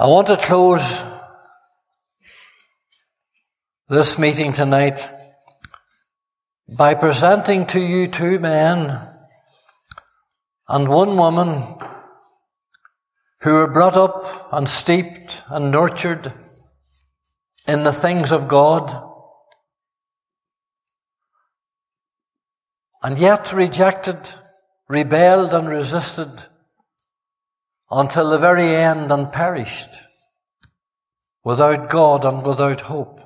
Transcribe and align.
I 0.00 0.06
want 0.06 0.28
to 0.28 0.36
close 0.36 1.02
this 3.88 4.16
meeting 4.16 4.52
tonight 4.52 5.08
by 6.68 6.94
presenting 6.94 7.66
to 7.66 7.80
you 7.80 8.06
two 8.06 8.38
men 8.38 8.96
and 10.68 10.88
one 10.88 11.16
woman 11.16 11.64
who 13.40 13.54
were 13.54 13.66
brought 13.66 13.96
up 13.96 14.52
and 14.52 14.68
steeped 14.68 15.42
and 15.48 15.72
nurtured 15.72 16.32
in 17.66 17.82
the 17.82 17.92
things 17.92 18.30
of 18.30 18.46
God 18.46 19.02
and 23.02 23.18
yet 23.18 23.52
rejected, 23.52 24.20
rebelled 24.88 25.52
and 25.52 25.68
resisted 25.68 26.46
until 27.90 28.30
the 28.30 28.38
very 28.38 28.74
end 28.74 29.10
and 29.10 29.32
perished 29.32 29.90
without 31.44 31.88
God 31.88 32.24
and 32.24 32.44
without 32.44 32.82
hope. 32.82 33.20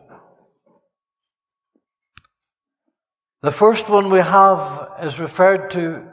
The 3.42 3.50
first 3.50 3.88
one 3.88 4.10
we 4.10 4.20
have 4.20 4.88
is 5.02 5.18
referred 5.18 5.70
to 5.70 6.08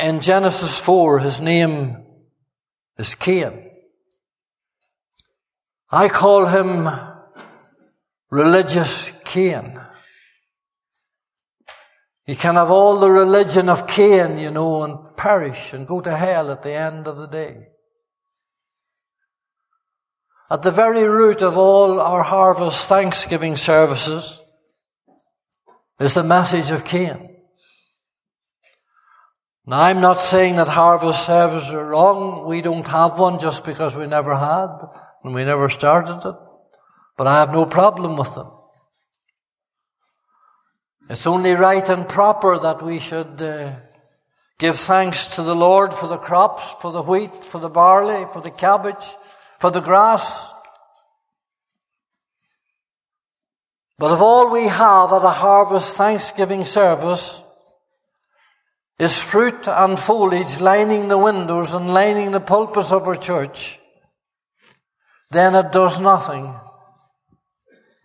in 0.00 0.20
Genesis 0.20 0.80
4. 0.80 1.20
His 1.20 1.40
name 1.40 2.04
is 2.98 3.14
Cain. 3.14 3.70
I 5.88 6.08
call 6.08 6.46
him 6.46 6.88
religious 8.30 9.12
Cain. 9.24 9.80
He 12.24 12.34
can 12.34 12.56
have 12.56 12.72
all 12.72 12.98
the 12.98 13.10
religion 13.10 13.68
of 13.68 13.86
Cain, 13.86 14.38
you 14.38 14.50
know, 14.50 14.82
and 14.82 15.05
perish 15.16 15.72
and 15.72 15.86
go 15.86 16.00
to 16.00 16.16
hell 16.16 16.50
at 16.50 16.62
the 16.62 16.72
end 16.72 17.06
of 17.06 17.18
the 17.18 17.26
day. 17.26 17.68
At 20.50 20.62
the 20.62 20.70
very 20.70 21.04
root 21.04 21.42
of 21.42 21.56
all 21.56 22.00
our 22.00 22.22
harvest 22.22 22.86
thanksgiving 22.88 23.56
services 23.56 24.40
is 25.98 26.14
the 26.14 26.22
message 26.22 26.70
of 26.70 26.84
Cain. 26.84 27.36
Now, 29.68 29.80
I'm 29.80 30.00
not 30.00 30.20
saying 30.20 30.56
that 30.56 30.68
harvest 30.68 31.26
services 31.26 31.74
are 31.74 31.88
wrong. 31.88 32.46
We 32.46 32.62
don't 32.62 32.86
have 32.86 33.18
one 33.18 33.40
just 33.40 33.64
because 33.64 33.96
we 33.96 34.06
never 34.06 34.36
had 34.36 34.78
and 35.24 35.34
we 35.34 35.44
never 35.44 35.68
started 35.68 36.20
it. 36.24 36.36
But 37.16 37.26
I 37.26 37.40
have 37.40 37.52
no 37.52 37.66
problem 37.66 38.16
with 38.16 38.32
them. 38.34 38.48
It's 41.08 41.26
only 41.26 41.52
right 41.52 41.88
and 41.88 42.08
proper 42.08 42.58
that 42.58 42.82
we 42.82 43.00
should 43.00 43.42
uh, 43.42 43.76
give 44.58 44.78
thanks 44.78 45.28
to 45.36 45.42
the 45.42 45.54
Lord 45.54 45.92
for 45.92 46.06
the 46.06 46.16
crops, 46.16 46.74
for 46.80 46.92
the 46.92 47.02
wheat, 47.02 47.44
for 47.44 47.60
the 47.60 47.68
barley, 47.68 48.26
for 48.32 48.40
the 48.40 48.50
cabbage, 48.50 49.16
for 49.58 49.70
the 49.70 49.80
grass. 49.80 50.52
But 53.98 54.12
if 54.12 54.20
all 54.20 54.50
we 54.50 54.68
have 54.68 55.12
at 55.12 55.24
a 55.24 55.30
harvest 55.30 55.96
thanksgiving 55.96 56.64
service 56.64 57.42
is 58.98 59.20
fruit 59.20 59.66
and 59.68 59.98
foliage 59.98 60.60
lining 60.60 61.08
the 61.08 61.18
windows 61.18 61.74
and 61.74 61.92
lining 61.92 62.32
the 62.32 62.40
pulpits 62.40 62.92
of 62.92 63.06
our 63.06 63.14
church, 63.14 63.78
then 65.30 65.54
it 65.54 65.72
does 65.72 66.00
nothing 66.00 66.54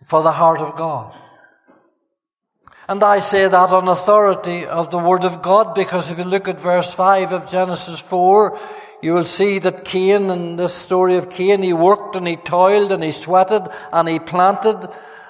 for 0.06 0.22
the 0.22 0.32
heart 0.32 0.60
of 0.60 0.76
God. 0.76 1.14
And 2.88 3.02
I 3.04 3.20
say 3.20 3.48
that 3.48 3.70
on 3.70 3.88
authority 3.88 4.66
of 4.66 4.90
the 4.90 4.98
Word 4.98 5.24
of 5.24 5.40
God 5.40 5.74
because 5.74 6.10
if 6.10 6.18
you 6.18 6.24
look 6.24 6.48
at 6.48 6.60
verse 6.60 6.92
5 6.94 7.32
of 7.32 7.50
Genesis 7.50 8.00
4, 8.00 8.58
you 9.02 9.14
will 9.14 9.24
see 9.24 9.58
that 9.60 9.84
Cain, 9.84 10.30
in 10.30 10.56
this 10.56 10.74
story 10.74 11.16
of 11.16 11.30
Cain, 11.30 11.62
he 11.62 11.72
worked 11.72 12.16
and 12.16 12.26
he 12.26 12.36
toiled 12.36 12.92
and 12.92 13.02
he 13.02 13.12
sweated 13.12 13.62
and 13.92 14.08
he 14.08 14.18
planted 14.18 14.88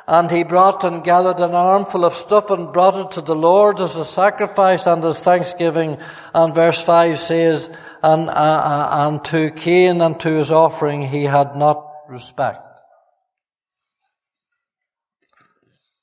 and 0.08 0.30
he 0.30 0.44
brought 0.44 0.82
and 0.84 1.04
gathered 1.04 1.40
an 1.40 1.54
armful 1.54 2.04
of 2.04 2.14
stuff 2.14 2.50
and 2.50 2.72
brought 2.72 3.06
it 3.06 3.12
to 3.12 3.20
the 3.20 3.36
Lord 3.36 3.80
as 3.80 3.96
a 3.96 4.04
sacrifice 4.04 4.86
and 4.86 5.04
as 5.04 5.20
thanksgiving. 5.20 5.98
And 6.34 6.54
verse 6.54 6.82
5 6.82 7.18
says, 7.18 7.70
and, 8.02 8.28
uh, 8.28 8.32
uh, 8.32 9.08
and 9.08 9.24
to 9.26 9.50
Cain 9.50 10.00
and 10.00 10.18
to 10.20 10.30
his 10.30 10.50
offering 10.50 11.02
he 11.02 11.24
had 11.24 11.54
not 11.54 11.92
respect. 12.08 12.71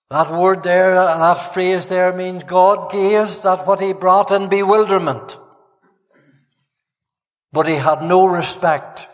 That 0.10 0.32
word 0.32 0.64
there, 0.64 0.96
that 0.96 1.54
phrase 1.54 1.88
there 1.88 2.12
means 2.12 2.44
God 2.44 2.92
gazed 2.92 3.46
at 3.46 3.68
what 3.68 3.80
he 3.80 3.94
brought 3.94 4.32
in 4.32 4.50
bewilderment. 4.50 5.38
But 7.52 7.68
he 7.68 7.76
had 7.76 8.02
no 8.02 8.26
respect 8.26 9.08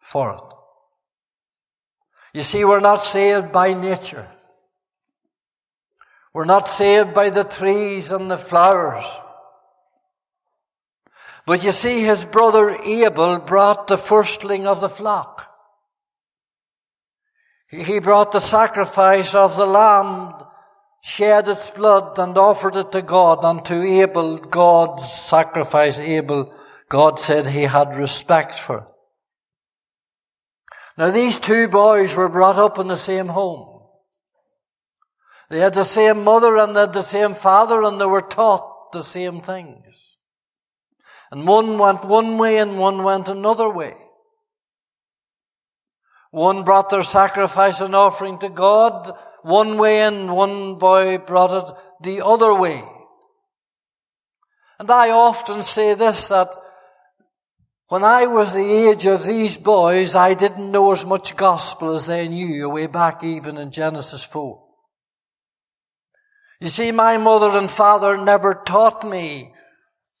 for 0.00 0.32
it. 0.34 0.42
You 2.34 2.42
see, 2.42 2.64
we're 2.64 2.80
not 2.80 3.04
saved 3.04 3.52
by 3.52 3.74
nature. 3.74 4.26
We're 6.32 6.46
not 6.46 6.68
saved 6.68 7.12
by 7.12 7.28
the 7.28 7.44
trees 7.44 8.10
and 8.10 8.30
the 8.30 8.38
flowers. 8.38 9.04
But 11.44 11.62
you 11.64 11.72
see, 11.72 12.00
his 12.00 12.24
brother 12.24 12.70
Abel 12.70 13.38
brought 13.38 13.88
the 13.88 13.98
firstling 13.98 14.66
of 14.66 14.80
the 14.80 14.88
flock. 14.88 15.51
He 17.72 18.00
brought 18.00 18.32
the 18.32 18.40
sacrifice 18.40 19.34
of 19.34 19.56
the 19.56 19.64
lamb, 19.64 20.34
shed 21.02 21.48
its 21.48 21.70
blood 21.70 22.18
and 22.18 22.36
offered 22.36 22.76
it 22.76 22.92
to 22.92 23.00
God. 23.00 23.42
And 23.44 23.64
to 23.64 23.82
Abel, 23.82 24.36
God's 24.36 25.10
sacrifice, 25.10 25.98
Abel, 25.98 26.52
God 26.90 27.18
said 27.18 27.46
he 27.46 27.62
had 27.62 27.96
respect 27.96 28.54
for. 28.54 28.88
Now 30.98 31.10
these 31.10 31.38
two 31.38 31.66
boys 31.68 32.14
were 32.14 32.28
brought 32.28 32.58
up 32.58 32.78
in 32.78 32.88
the 32.88 32.96
same 32.96 33.28
home. 33.28 33.88
They 35.48 35.60
had 35.60 35.72
the 35.72 35.84
same 35.84 36.22
mother 36.24 36.56
and 36.56 36.76
they 36.76 36.80
had 36.80 36.92
the 36.92 37.00
same 37.00 37.34
father 37.34 37.82
and 37.82 37.98
they 37.98 38.04
were 38.04 38.20
taught 38.20 38.92
the 38.92 39.02
same 39.02 39.40
things. 39.40 40.18
And 41.30 41.46
one 41.46 41.78
went 41.78 42.04
one 42.04 42.36
way 42.36 42.58
and 42.58 42.78
one 42.78 43.02
went 43.02 43.28
another 43.28 43.70
way. 43.70 44.01
One 46.32 46.64
brought 46.64 46.88
their 46.88 47.02
sacrifice 47.02 47.80
and 47.80 47.94
offering 47.94 48.38
to 48.38 48.48
God 48.48 49.12
one 49.42 49.76
way 49.76 50.00
and 50.00 50.34
one 50.34 50.78
boy 50.78 51.18
brought 51.18 51.68
it 51.68 51.74
the 52.02 52.24
other 52.24 52.54
way. 52.54 52.82
And 54.78 54.90
I 54.90 55.10
often 55.10 55.62
say 55.62 55.94
this, 55.94 56.28
that 56.28 56.50
when 57.88 58.02
I 58.02 58.26
was 58.26 58.54
the 58.54 58.88
age 58.88 59.04
of 59.04 59.26
these 59.26 59.58
boys, 59.58 60.14
I 60.14 60.32
didn't 60.32 60.72
know 60.72 60.92
as 60.92 61.04
much 61.04 61.36
gospel 61.36 61.94
as 61.94 62.06
they 62.06 62.26
knew 62.28 62.70
way 62.70 62.86
back 62.86 63.22
even 63.22 63.58
in 63.58 63.70
Genesis 63.70 64.24
4. 64.24 64.58
You 66.60 66.68
see, 66.68 66.92
my 66.92 67.18
mother 67.18 67.58
and 67.58 67.70
father 67.70 68.16
never 68.16 68.54
taught 68.54 69.06
me 69.06 69.51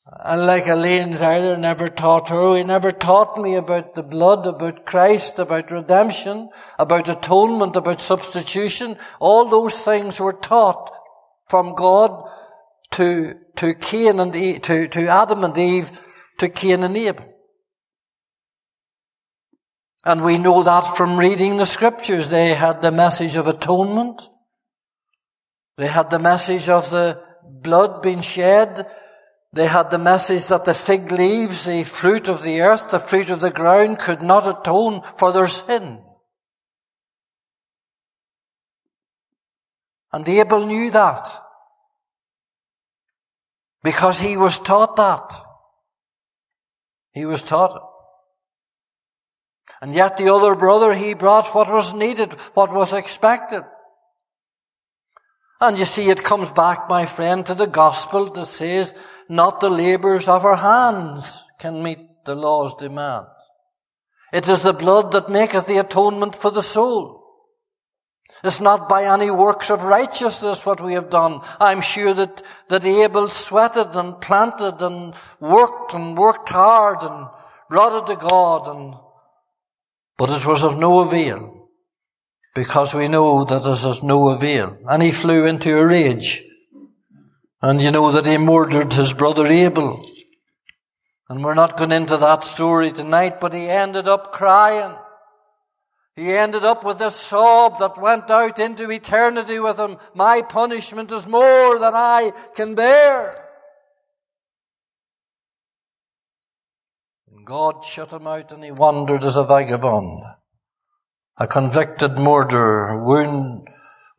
and 0.04 0.46
like 0.46 0.66
Elaine's 0.66 1.22
either 1.22 1.56
never 1.56 1.88
taught 1.88 2.28
her, 2.28 2.56
he 2.56 2.64
never 2.64 2.90
taught 2.90 3.40
me 3.40 3.54
about 3.54 3.94
the 3.94 4.02
blood, 4.02 4.46
about 4.46 4.84
Christ, 4.84 5.38
about 5.38 5.70
redemption, 5.70 6.50
about 6.78 7.08
atonement, 7.08 7.76
about 7.76 8.00
substitution. 8.00 8.96
All 9.20 9.48
those 9.48 9.78
things 9.78 10.20
were 10.20 10.32
taught 10.32 10.90
from 11.48 11.74
God 11.74 12.28
to, 12.92 13.34
to 13.56 13.74
Cain 13.74 14.18
and 14.18 14.34
Eve, 14.34 14.62
to, 14.62 14.88
to 14.88 15.06
Adam 15.06 15.44
and 15.44 15.56
Eve, 15.56 16.00
to 16.38 16.48
Cain 16.48 16.82
and 16.82 16.96
Abel. 16.96 17.28
And 20.04 20.24
we 20.24 20.36
know 20.36 20.64
that 20.64 20.96
from 20.96 21.16
reading 21.16 21.58
the 21.58 21.64
scriptures. 21.66 22.28
They 22.28 22.54
had 22.54 22.82
the 22.82 22.90
message 22.90 23.36
of 23.36 23.46
atonement. 23.46 24.20
They 25.76 25.86
had 25.86 26.10
the 26.10 26.18
message 26.18 26.68
of 26.68 26.90
the 26.90 27.22
blood 27.44 28.02
being 28.02 28.20
shed 28.20 28.90
they 29.52 29.66
had 29.66 29.90
the 29.90 29.98
message 29.98 30.46
that 30.46 30.64
the 30.64 30.74
fig 30.74 31.12
leaves, 31.12 31.64
the 31.64 31.84
fruit 31.84 32.28
of 32.28 32.42
the 32.42 32.62
earth, 32.62 32.90
the 32.90 32.98
fruit 32.98 33.28
of 33.28 33.40
the 33.40 33.50
ground 33.50 33.98
could 33.98 34.22
not 34.22 34.46
atone 34.46 35.02
for 35.16 35.30
their 35.30 35.48
sin. 35.48 36.02
And 40.12 40.28
Abel 40.28 40.66
knew 40.66 40.90
that. 40.90 41.26
Because 43.82 44.18
he 44.18 44.36
was 44.36 44.58
taught 44.58 44.96
that. 44.96 45.32
He 47.12 47.26
was 47.26 47.42
taught 47.42 47.76
it. 47.76 47.82
And 49.82 49.94
yet 49.94 50.16
the 50.16 50.32
other 50.32 50.54
brother, 50.54 50.94
he 50.94 51.14
brought 51.14 51.54
what 51.54 51.70
was 51.70 51.92
needed, 51.92 52.32
what 52.54 52.72
was 52.72 52.92
expected. 52.92 53.64
And 55.60 55.78
you 55.78 55.84
see, 55.84 56.08
it 56.08 56.24
comes 56.24 56.50
back, 56.50 56.88
my 56.88 57.06
friend, 57.06 57.44
to 57.46 57.54
the 57.54 57.66
gospel 57.66 58.26
that 58.30 58.46
says 58.46 58.94
not 59.28 59.60
the 59.60 59.70
labours 59.70 60.28
of 60.28 60.44
our 60.44 60.56
hands 60.56 61.44
can 61.58 61.82
meet 61.82 61.98
the 62.24 62.34
law's 62.34 62.74
demands. 62.76 63.28
It 64.32 64.48
is 64.48 64.62
the 64.62 64.72
blood 64.72 65.12
that 65.12 65.28
maketh 65.28 65.66
the 65.66 65.78
atonement 65.78 66.34
for 66.34 66.50
the 66.50 66.62
soul. 66.62 67.22
It's 68.42 68.60
not 68.60 68.88
by 68.88 69.04
any 69.04 69.30
works 69.30 69.70
of 69.70 69.84
righteousness 69.84 70.66
what 70.66 70.80
we 70.80 70.94
have 70.94 71.10
done. 71.10 71.40
I'm 71.60 71.80
sure 71.80 72.14
that, 72.14 72.42
that 72.68 72.84
Abel 72.84 73.28
sweated 73.28 73.94
and 73.94 74.20
planted 74.20 74.80
and 74.80 75.14
worked 75.38 75.94
and 75.94 76.16
worked 76.16 76.48
hard 76.48 77.02
and 77.02 77.26
it 77.70 78.06
to 78.06 78.16
God 78.16 78.68
and 78.68 78.94
But 80.18 80.30
it 80.30 80.46
was 80.46 80.62
of 80.62 80.78
no 80.78 81.00
avail, 81.00 81.68
because 82.54 82.94
we 82.94 83.08
know 83.08 83.44
that 83.44 83.64
it 83.64 83.68
is 83.68 83.84
of 83.84 84.02
no 84.02 84.28
avail. 84.28 84.76
And 84.86 85.02
he 85.02 85.10
flew 85.10 85.46
into 85.46 85.78
a 85.78 85.86
rage. 85.86 86.44
And 87.62 87.80
you 87.80 87.92
know 87.92 88.10
that 88.10 88.26
he 88.26 88.38
murdered 88.38 88.92
his 88.92 89.14
brother 89.14 89.46
Abel. 89.46 90.04
And 91.28 91.44
we're 91.44 91.54
not 91.54 91.76
going 91.76 91.92
into 91.92 92.16
that 92.16 92.42
story 92.42 92.90
tonight, 92.90 93.40
but 93.40 93.54
he 93.54 93.68
ended 93.68 94.08
up 94.08 94.32
crying. 94.32 94.96
He 96.16 96.32
ended 96.32 96.64
up 96.64 96.84
with 96.84 97.00
a 97.00 97.10
sob 97.10 97.78
that 97.78 97.96
went 97.96 98.30
out 98.30 98.58
into 98.58 98.90
eternity 98.90 99.58
with 99.60 99.78
him. 99.78 99.96
My 100.14 100.42
punishment 100.42 101.10
is 101.10 101.26
more 101.26 101.78
than 101.78 101.94
I 101.94 102.32
can 102.54 102.74
bear. 102.74 103.34
And 107.30 107.46
God 107.46 107.84
shut 107.84 108.12
him 108.12 108.26
out 108.26 108.52
and 108.52 108.62
he 108.62 108.72
wandered 108.72 109.24
as 109.24 109.36
a 109.36 109.44
vagabond. 109.44 110.22
A 111.38 111.46
convicted 111.46 112.18
murderer, 112.18 113.02
wound, 113.02 113.68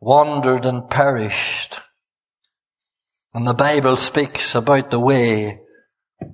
wandered 0.00 0.66
and 0.66 0.90
perished. 0.90 1.78
And 3.34 3.48
the 3.48 3.52
Bible 3.52 3.96
speaks 3.96 4.54
about 4.54 4.92
the 4.92 5.00
way 5.00 5.60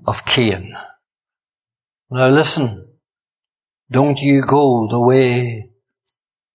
of 0.07 0.27
Cain. 0.27 0.77
Now 2.11 2.29
listen, 2.29 2.89
don't 3.91 4.21
you 4.21 4.43
go 4.43 4.87
the 4.87 5.01
way 5.01 5.71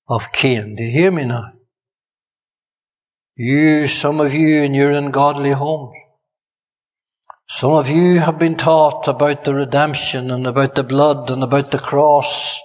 of 0.08 0.32
Cain. 0.32 0.76
Do 0.76 0.84
you 0.84 0.92
hear 0.92 1.12
me 1.12 1.26
now? 1.26 1.54
You, 3.36 3.88
some 3.88 4.20
of 4.20 4.36
you, 4.36 4.62
and 4.62 4.76
in 4.76 5.10
godly 5.10 5.50
homes. 5.50 5.98
Some 7.50 7.72
of 7.72 7.90
you 7.90 8.20
have 8.20 8.38
been 8.38 8.56
taught 8.56 9.08
about 9.08 9.46
the 9.46 9.56
redemption 9.56 10.30
and 10.30 10.46
about 10.46 10.76
the 10.76 10.84
blood 10.84 11.32
and 11.32 11.42
about 11.42 11.72
the 11.72 11.80
cross. 11.80 12.60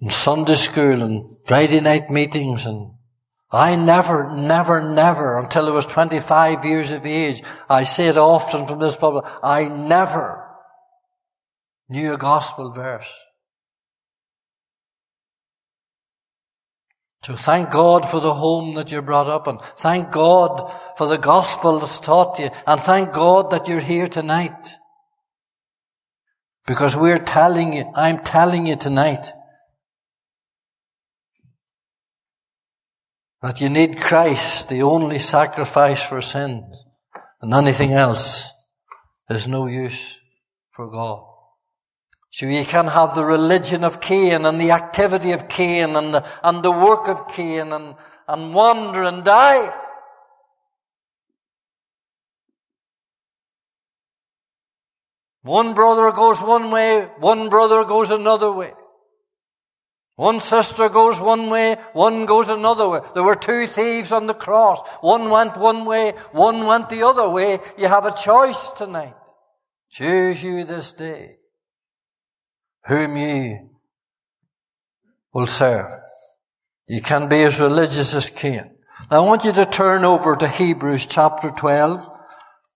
In 0.00 0.10
Sunday 0.10 0.56
school 0.56 1.02
and 1.02 1.36
Friday 1.46 1.80
night 1.80 2.10
meetings 2.10 2.66
and 2.66 2.97
I 3.50 3.76
never, 3.76 4.34
never, 4.34 4.82
never, 4.82 5.38
until 5.38 5.68
I 5.68 5.70
was 5.70 5.86
25 5.86 6.64
years 6.66 6.90
of 6.90 7.06
age, 7.06 7.42
I 7.68 7.84
say 7.84 8.08
it 8.08 8.18
often 8.18 8.66
from 8.66 8.78
this 8.78 8.96
pulpit, 8.96 9.30
I 9.42 9.68
never 9.68 10.44
knew 11.88 12.12
a 12.12 12.18
gospel 12.18 12.70
verse. 12.72 13.10
So 17.22 17.36
thank 17.36 17.70
God 17.70 18.08
for 18.08 18.20
the 18.20 18.34
home 18.34 18.74
that 18.74 18.90
you're 18.90 19.02
brought 19.02 19.28
up 19.28 19.48
in. 19.48 19.58
Thank 19.76 20.12
God 20.12 20.72
for 20.96 21.06
the 21.06 21.18
gospel 21.18 21.78
that's 21.78 22.00
taught 22.00 22.38
you. 22.38 22.50
And 22.66 22.80
thank 22.80 23.12
God 23.12 23.50
that 23.50 23.66
you're 23.66 23.80
here 23.80 24.08
tonight. 24.08 24.76
Because 26.66 26.96
we're 26.96 27.18
telling 27.18 27.72
you, 27.72 27.90
I'm 27.94 28.22
telling 28.22 28.66
you 28.66 28.76
tonight, 28.76 29.26
that 33.42 33.60
you 33.60 33.68
need 33.68 34.00
Christ, 34.00 34.68
the 34.68 34.82
only 34.82 35.18
sacrifice 35.18 36.02
for 36.02 36.20
sins, 36.20 36.84
and 37.40 37.54
anything 37.54 37.92
else 37.92 38.52
is 39.30 39.46
no 39.46 39.66
use 39.66 40.18
for 40.72 40.90
God. 40.90 41.24
So 42.30 42.46
you 42.46 42.64
can 42.64 42.88
have 42.88 43.14
the 43.14 43.24
religion 43.24 43.84
of 43.84 44.00
Cain 44.00 44.44
and 44.44 44.60
the 44.60 44.70
activity 44.70 45.32
of 45.32 45.48
Cain 45.48 45.96
and 45.96 46.14
the, 46.14 46.24
and 46.42 46.62
the 46.62 46.70
work 46.70 47.08
of 47.08 47.28
Cain 47.28 47.72
and, 47.72 47.94
and 48.26 48.54
wander 48.54 49.04
and 49.04 49.24
die. 49.24 49.74
One 55.42 55.72
brother 55.74 56.12
goes 56.12 56.42
one 56.42 56.70
way, 56.70 57.08
one 57.18 57.48
brother 57.48 57.84
goes 57.84 58.10
another 58.10 58.52
way. 58.52 58.72
One 60.18 60.40
sister 60.40 60.88
goes 60.88 61.20
one 61.20 61.48
way, 61.48 61.76
one 61.92 62.26
goes 62.26 62.48
another 62.48 62.88
way. 62.88 62.98
There 63.14 63.22
were 63.22 63.36
two 63.36 63.68
thieves 63.68 64.10
on 64.10 64.26
the 64.26 64.34
cross. 64.34 64.80
One 65.00 65.30
went 65.30 65.56
one 65.56 65.84
way, 65.84 66.10
one 66.32 66.66
went 66.66 66.88
the 66.88 67.04
other 67.04 67.28
way. 67.28 67.60
You 67.78 67.86
have 67.86 68.04
a 68.04 68.16
choice 68.16 68.70
tonight. 68.70 69.14
Choose 69.92 70.42
you 70.42 70.64
this 70.64 70.92
day 70.92 71.36
whom 72.86 73.16
ye 73.16 73.60
will 75.32 75.46
serve. 75.46 76.00
You 76.88 77.00
can 77.00 77.28
be 77.28 77.44
as 77.44 77.60
religious 77.60 78.12
as 78.12 78.28
Cain. 78.28 78.74
Now 79.12 79.22
I 79.22 79.24
want 79.24 79.44
you 79.44 79.52
to 79.52 79.66
turn 79.66 80.04
over 80.04 80.34
to 80.34 80.48
Hebrews 80.48 81.06
chapter 81.06 81.50
12 81.50 82.10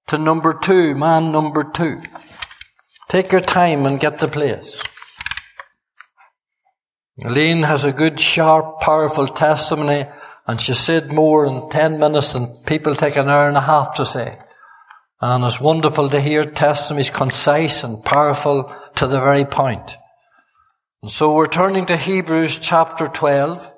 to 0.06 0.16
number 0.16 0.54
two, 0.54 0.94
man 0.94 1.32
number 1.32 1.64
two. 1.64 2.02
Take 3.08 3.32
your 3.32 3.40
time 3.40 3.84
and 3.84 3.98
get 3.98 4.20
the 4.20 4.28
place. 4.28 4.80
Elaine 7.18 7.62
has 7.64 7.84
a 7.84 7.92
good, 7.92 8.18
sharp, 8.18 8.80
powerful 8.80 9.28
testimony, 9.28 10.06
and 10.46 10.60
she 10.60 10.74
said 10.74 11.12
more 11.12 11.44
in 11.46 11.68
ten 11.68 11.98
minutes 11.98 12.32
than 12.32 12.46
people 12.64 12.94
take 12.94 13.16
an 13.16 13.28
hour 13.28 13.48
and 13.48 13.56
a 13.56 13.60
half 13.60 13.94
to 13.96 14.06
say. 14.06 14.38
And 15.20 15.44
it's 15.44 15.60
wonderful 15.60 16.08
to 16.08 16.20
hear 16.20 16.44
testimonies 16.44 17.10
concise 17.10 17.84
and 17.84 18.02
powerful 18.04 18.74
to 18.96 19.06
the 19.06 19.20
very 19.20 19.44
point. 19.44 19.96
And 21.02 21.10
so 21.10 21.34
we're 21.34 21.46
turning 21.46 21.86
to 21.86 21.96
Hebrews 21.96 22.58
chapter 22.58 23.06
12 23.06 23.72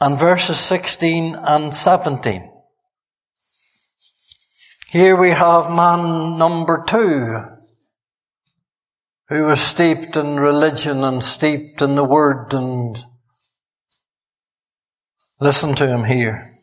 and 0.00 0.18
verses 0.18 0.58
16 0.58 1.36
and 1.36 1.74
17. 1.74 2.50
Here 4.90 5.16
we 5.16 5.30
have 5.30 5.70
man 5.70 6.38
number 6.38 6.84
two 6.86 7.57
who 9.28 9.44
was 9.44 9.60
steeped 9.60 10.16
in 10.16 10.40
religion 10.40 11.04
and 11.04 11.22
steeped 11.22 11.82
in 11.82 11.96
the 11.96 12.04
word 12.04 12.54
and 12.54 13.04
listen 15.40 15.74
to 15.74 15.86
him 15.86 16.04
here. 16.04 16.54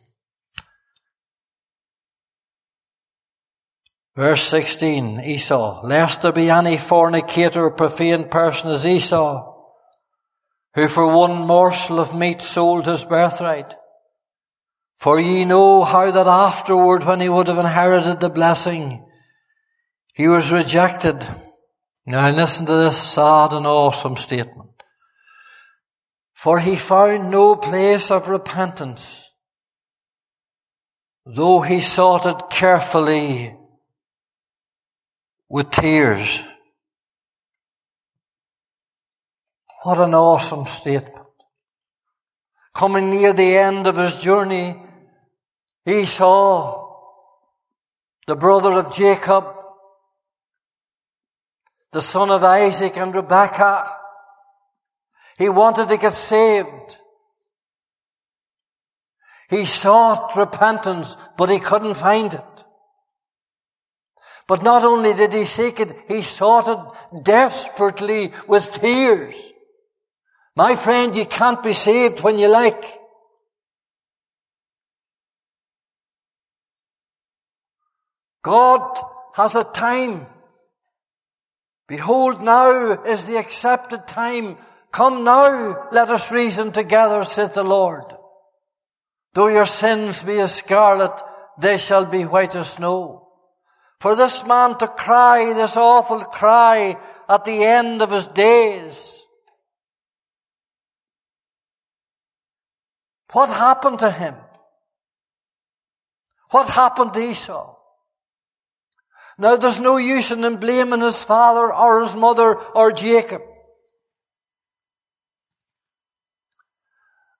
Verse 4.16 4.42
16, 4.42 5.20
Esau, 5.20 5.82
lest 5.86 6.22
there 6.22 6.32
be 6.32 6.50
any 6.50 6.78
fornicator 6.78 7.66
or 7.66 7.70
profane 7.70 8.28
person 8.28 8.70
as 8.70 8.86
Esau, 8.86 9.54
who 10.74 10.88
for 10.88 11.06
one 11.06 11.46
morsel 11.46 12.00
of 12.00 12.14
meat 12.14 12.40
sold 12.40 12.86
his 12.86 13.04
birthright. 13.04 13.74
For 14.96 15.20
ye 15.20 15.44
know 15.44 15.84
how 15.84 16.10
that 16.10 16.26
afterward, 16.26 17.04
when 17.04 17.20
he 17.20 17.28
would 17.28 17.48
have 17.48 17.58
inherited 17.58 18.20
the 18.20 18.30
blessing, 18.30 19.06
he 20.14 20.26
was 20.26 20.50
rejected 20.50 21.28
now 22.06 22.30
listen 22.30 22.66
to 22.66 22.76
this 22.76 22.96
sad 22.96 23.52
and 23.52 23.66
awesome 23.66 24.16
statement. 24.16 24.70
For 26.34 26.60
he 26.60 26.76
found 26.76 27.30
no 27.30 27.56
place 27.56 28.10
of 28.10 28.28
repentance, 28.28 29.30
though 31.24 31.60
he 31.60 31.80
sought 31.80 32.26
it 32.26 32.50
carefully 32.50 33.56
with 35.48 35.70
tears. 35.70 36.42
What 39.82 39.98
an 39.98 40.14
awesome 40.14 40.66
statement. 40.66 41.26
Coming 42.74 43.10
near 43.10 43.32
the 43.32 43.56
end 43.56 43.86
of 43.86 43.96
his 43.96 44.16
journey, 44.16 44.82
Esau 45.86 46.86
the 48.26 48.34
brother 48.34 48.72
of 48.72 48.92
Jacob 48.92 49.44
the 51.96 52.02
son 52.02 52.30
of 52.30 52.44
Isaac 52.44 52.94
and 52.98 53.14
Rebekah. 53.14 53.90
He 55.38 55.48
wanted 55.48 55.88
to 55.88 55.96
get 55.96 56.12
saved. 56.12 57.00
He 59.48 59.64
sought 59.64 60.36
repentance, 60.36 61.16
but 61.38 61.48
he 61.48 61.58
couldn't 61.58 61.94
find 61.94 62.34
it. 62.34 62.64
But 64.46 64.62
not 64.62 64.84
only 64.84 65.14
did 65.14 65.32
he 65.32 65.46
seek 65.46 65.80
it, 65.80 65.96
he 66.06 66.20
sought 66.20 66.68
it 66.68 67.22
desperately 67.24 68.30
with 68.46 68.70
tears. 68.72 69.54
My 70.54 70.76
friend, 70.76 71.16
you 71.16 71.24
can't 71.24 71.62
be 71.62 71.72
saved 71.72 72.20
when 72.20 72.38
you 72.38 72.48
like. 72.48 72.84
God 78.42 79.00
has 79.32 79.54
a 79.54 79.64
time 79.64 80.26
Behold, 81.88 82.42
now 82.42 83.02
is 83.04 83.26
the 83.26 83.36
accepted 83.36 84.06
time. 84.08 84.56
Come 84.90 85.24
now, 85.24 85.88
let 85.92 86.08
us 86.08 86.32
reason 86.32 86.72
together, 86.72 87.22
saith 87.22 87.54
the 87.54 87.62
Lord. 87.62 88.04
Though 89.34 89.48
your 89.48 89.66
sins 89.66 90.22
be 90.22 90.40
as 90.40 90.54
scarlet, 90.54 91.12
they 91.58 91.78
shall 91.78 92.04
be 92.04 92.24
white 92.24 92.56
as 92.56 92.70
snow. 92.70 93.28
For 94.00 94.16
this 94.16 94.44
man 94.44 94.78
to 94.78 94.88
cry 94.88 95.52
this 95.52 95.76
awful 95.76 96.24
cry 96.24 96.96
at 97.28 97.44
the 97.44 97.64
end 97.64 98.02
of 98.02 98.10
his 98.10 98.26
days. 98.28 99.26
What 103.32 103.48
happened 103.48 103.98
to 104.00 104.10
him? 104.10 104.34
What 106.50 106.68
happened 106.68 107.14
to 107.14 107.20
Esau? 107.20 107.75
Now 109.38 109.56
there's 109.56 109.80
no 109.80 109.98
use 109.98 110.30
in 110.30 110.44
him 110.44 110.56
blaming 110.56 111.02
his 111.02 111.22
father 111.22 111.72
or 111.72 112.02
his 112.02 112.16
mother 112.16 112.54
or 112.54 112.92
Jacob. 112.92 113.42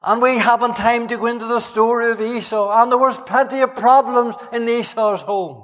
And 0.03 0.23
we 0.23 0.39
haven't 0.39 0.77
time 0.77 1.09
to 1.09 1.17
go 1.17 1.27
into 1.27 1.47
the 1.47 1.59
story 1.59 2.13
of 2.13 2.21
Esau. 2.21 2.81
And 2.81 2.93
there 2.93 2.99
was 2.99 3.19
plenty 3.19 3.61
of 3.61 3.75
problems 3.75 4.37
in 4.53 4.69
Esau's 4.69 5.23
home. 5.23 5.63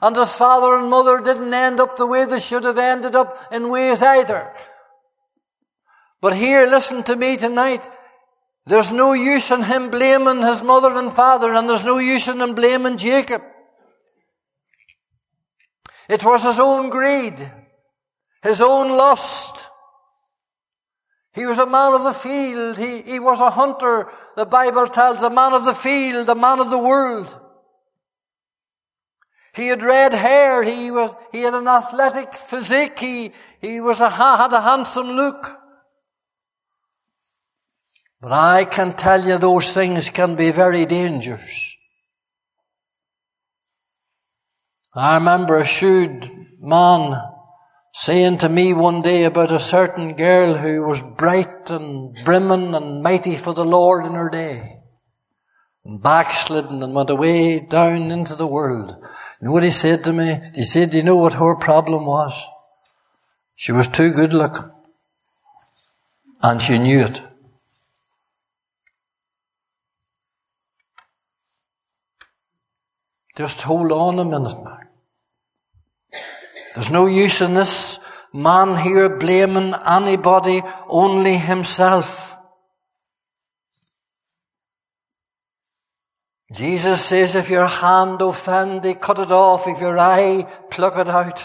And 0.00 0.14
his 0.14 0.36
father 0.36 0.76
and 0.76 0.90
mother 0.90 1.20
didn't 1.20 1.52
end 1.52 1.80
up 1.80 1.96
the 1.96 2.06
way 2.06 2.26
they 2.26 2.38
should 2.38 2.64
have 2.64 2.78
ended 2.78 3.16
up 3.16 3.38
in 3.50 3.70
ways 3.70 4.02
either. 4.02 4.52
But 6.20 6.36
here, 6.36 6.66
listen 6.66 7.02
to 7.04 7.16
me 7.16 7.36
tonight. 7.36 7.88
There's 8.66 8.92
no 8.92 9.14
use 9.14 9.50
in 9.50 9.62
him 9.62 9.90
blaming 9.90 10.42
his 10.42 10.62
mother 10.62 10.94
and 10.94 11.12
father, 11.12 11.52
and 11.52 11.68
there's 11.68 11.84
no 11.84 11.98
use 11.98 12.28
in 12.28 12.40
him 12.40 12.54
blaming 12.54 12.96
Jacob. 12.96 13.42
It 16.08 16.24
was 16.24 16.42
his 16.42 16.58
own 16.58 16.90
greed, 16.90 17.50
his 18.42 18.60
own 18.60 18.96
lust, 18.96 19.68
he 21.34 21.46
was 21.46 21.58
a 21.58 21.66
man 21.66 21.94
of 21.94 22.04
the 22.04 22.12
field. 22.12 22.78
He, 22.78 23.02
he 23.02 23.18
was 23.18 23.40
a 23.40 23.50
hunter. 23.50 24.08
The 24.36 24.46
Bible 24.46 24.86
tells 24.86 25.20
a 25.20 25.30
man 25.30 25.52
of 25.52 25.64
the 25.64 25.74
field, 25.74 26.28
a 26.28 26.34
man 26.34 26.60
of 26.60 26.70
the 26.70 26.78
world. 26.78 27.40
He 29.52 29.66
had 29.66 29.82
red 29.82 30.14
hair. 30.14 30.62
He 30.62 30.92
was, 30.92 31.12
he 31.32 31.40
had 31.40 31.54
an 31.54 31.66
athletic 31.66 32.34
physique. 32.34 32.98
He, 33.00 33.32
he 33.60 33.80
was 33.80 34.00
a, 34.00 34.10
had 34.10 34.52
a 34.52 34.60
handsome 34.60 35.08
look. 35.08 35.58
But 38.20 38.30
I 38.30 38.64
can 38.64 38.92
tell 38.92 39.24
you 39.24 39.36
those 39.36 39.72
things 39.72 40.10
can 40.10 40.36
be 40.36 40.52
very 40.52 40.86
dangerous. 40.86 41.73
I 44.96 45.16
remember 45.16 45.58
a 45.58 45.64
shrewd 45.64 46.30
man 46.60 47.20
saying 47.94 48.38
to 48.38 48.48
me 48.48 48.72
one 48.72 49.02
day 49.02 49.24
about 49.24 49.50
a 49.50 49.58
certain 49.58 50.14
girl 50.14 50.54
who 50.54 50.86
was 50.86 51.02
bright 51.02 51.68
and 51.68 52.16
brimming 52.24 52.76
and 52.76 53.02
mighty 53.02 53.36
for 53.36 53.52
the 53.54 53.64
Lord 53.64 54.06
in 54.06 54.12
her 54.12 54.30
day, 54.30 54.78
and 55.84 56.00
backslidden 56.00 56.80
and 56.80 56.94
went 56.94 57.10
away 57.10 57.58
down 57.58 58.12
into 58.12 58.36
the 58.36 58.46
world. 58.46 58.96
You 59.40 59.48
know 59.48 59.52
what 59.52 59.64
he 59.64 59.72
said 59.72 60.04
to 60.04 60.12
me? 60.12 60.38
He 60.54 60.62
said, 60.62 60.90
Do 60.90 60.98
you 60.98 61.02
know 61.02 61.16
what 61.16 61.34
her 61.34 61.56
problem 61.56 62.06
was? 62.06 62.40
She 63.56 63.72
was 63.72 63.88
too 63.88 64.12
good 64.12 64.32
looking. 64.32 64.70
And 66.40 66.62
she 66.62 66.78
knew 66.78 67.00
it. 67.00 67.20
Just 73.36 73.62
hold 73.62 73.90
on 73.90 74.20
a 74.20 74.24
minute 74.24 74.62
now. 74.64 74.83
There's 76.74 76.90
no 76.90 77.06
use 77.06 77.40
in 77.40 77.54
this 77.54 78.00
man 78.32 78.76
here 78.76 79.08
blaming 79.08 79.74
anybody, 79.86 80.62
only 80.88 81.36
himself. 81.36 82.36
Jesus 86.52 87.04
says, 87.04 87.34
if 87.34 87.48
your 87.50 87.66
hand 87.66 88.20
offend 88.20 88.82
thee, 88.82 88.94
cut 88.94 89.18
it 89.18 89.30
off. 89.30 89.66
If 89.66 89.80
your 89.80 89.98
eye, 89.98 90.46
pluck 90.70 90.98
it 90.98 91.08
out. 91.08 91.42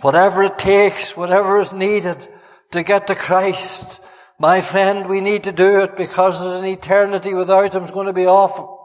Whatever 0.00 0.44
it 0.44 0.58
takes, 0.58 1.16
whatever 1.16 1.60
is 1.60 1.72
needed 1.72 2.26
to 2.70 2.82
get 2.82 3.06
to 3.08 3.14
Christ, 3.14 4.00
my 4.38 4.60
friend, 4.60 5.08
we 5.08 5.20
need 5.20 5.44
to 5.44 5.52
do 5.52 5.80
it 5.80 5.96
because 5.96 6.40
there's 6.40 6.62
an 6.62 6.66
eternity 6.66 7.34
without 7.34 7.74
Him 7.74 7.82
is 7.82 7.90
going 7.90 8.06
to 8.06 8.12
be 8.12 8.26
awful. 8.26 8.77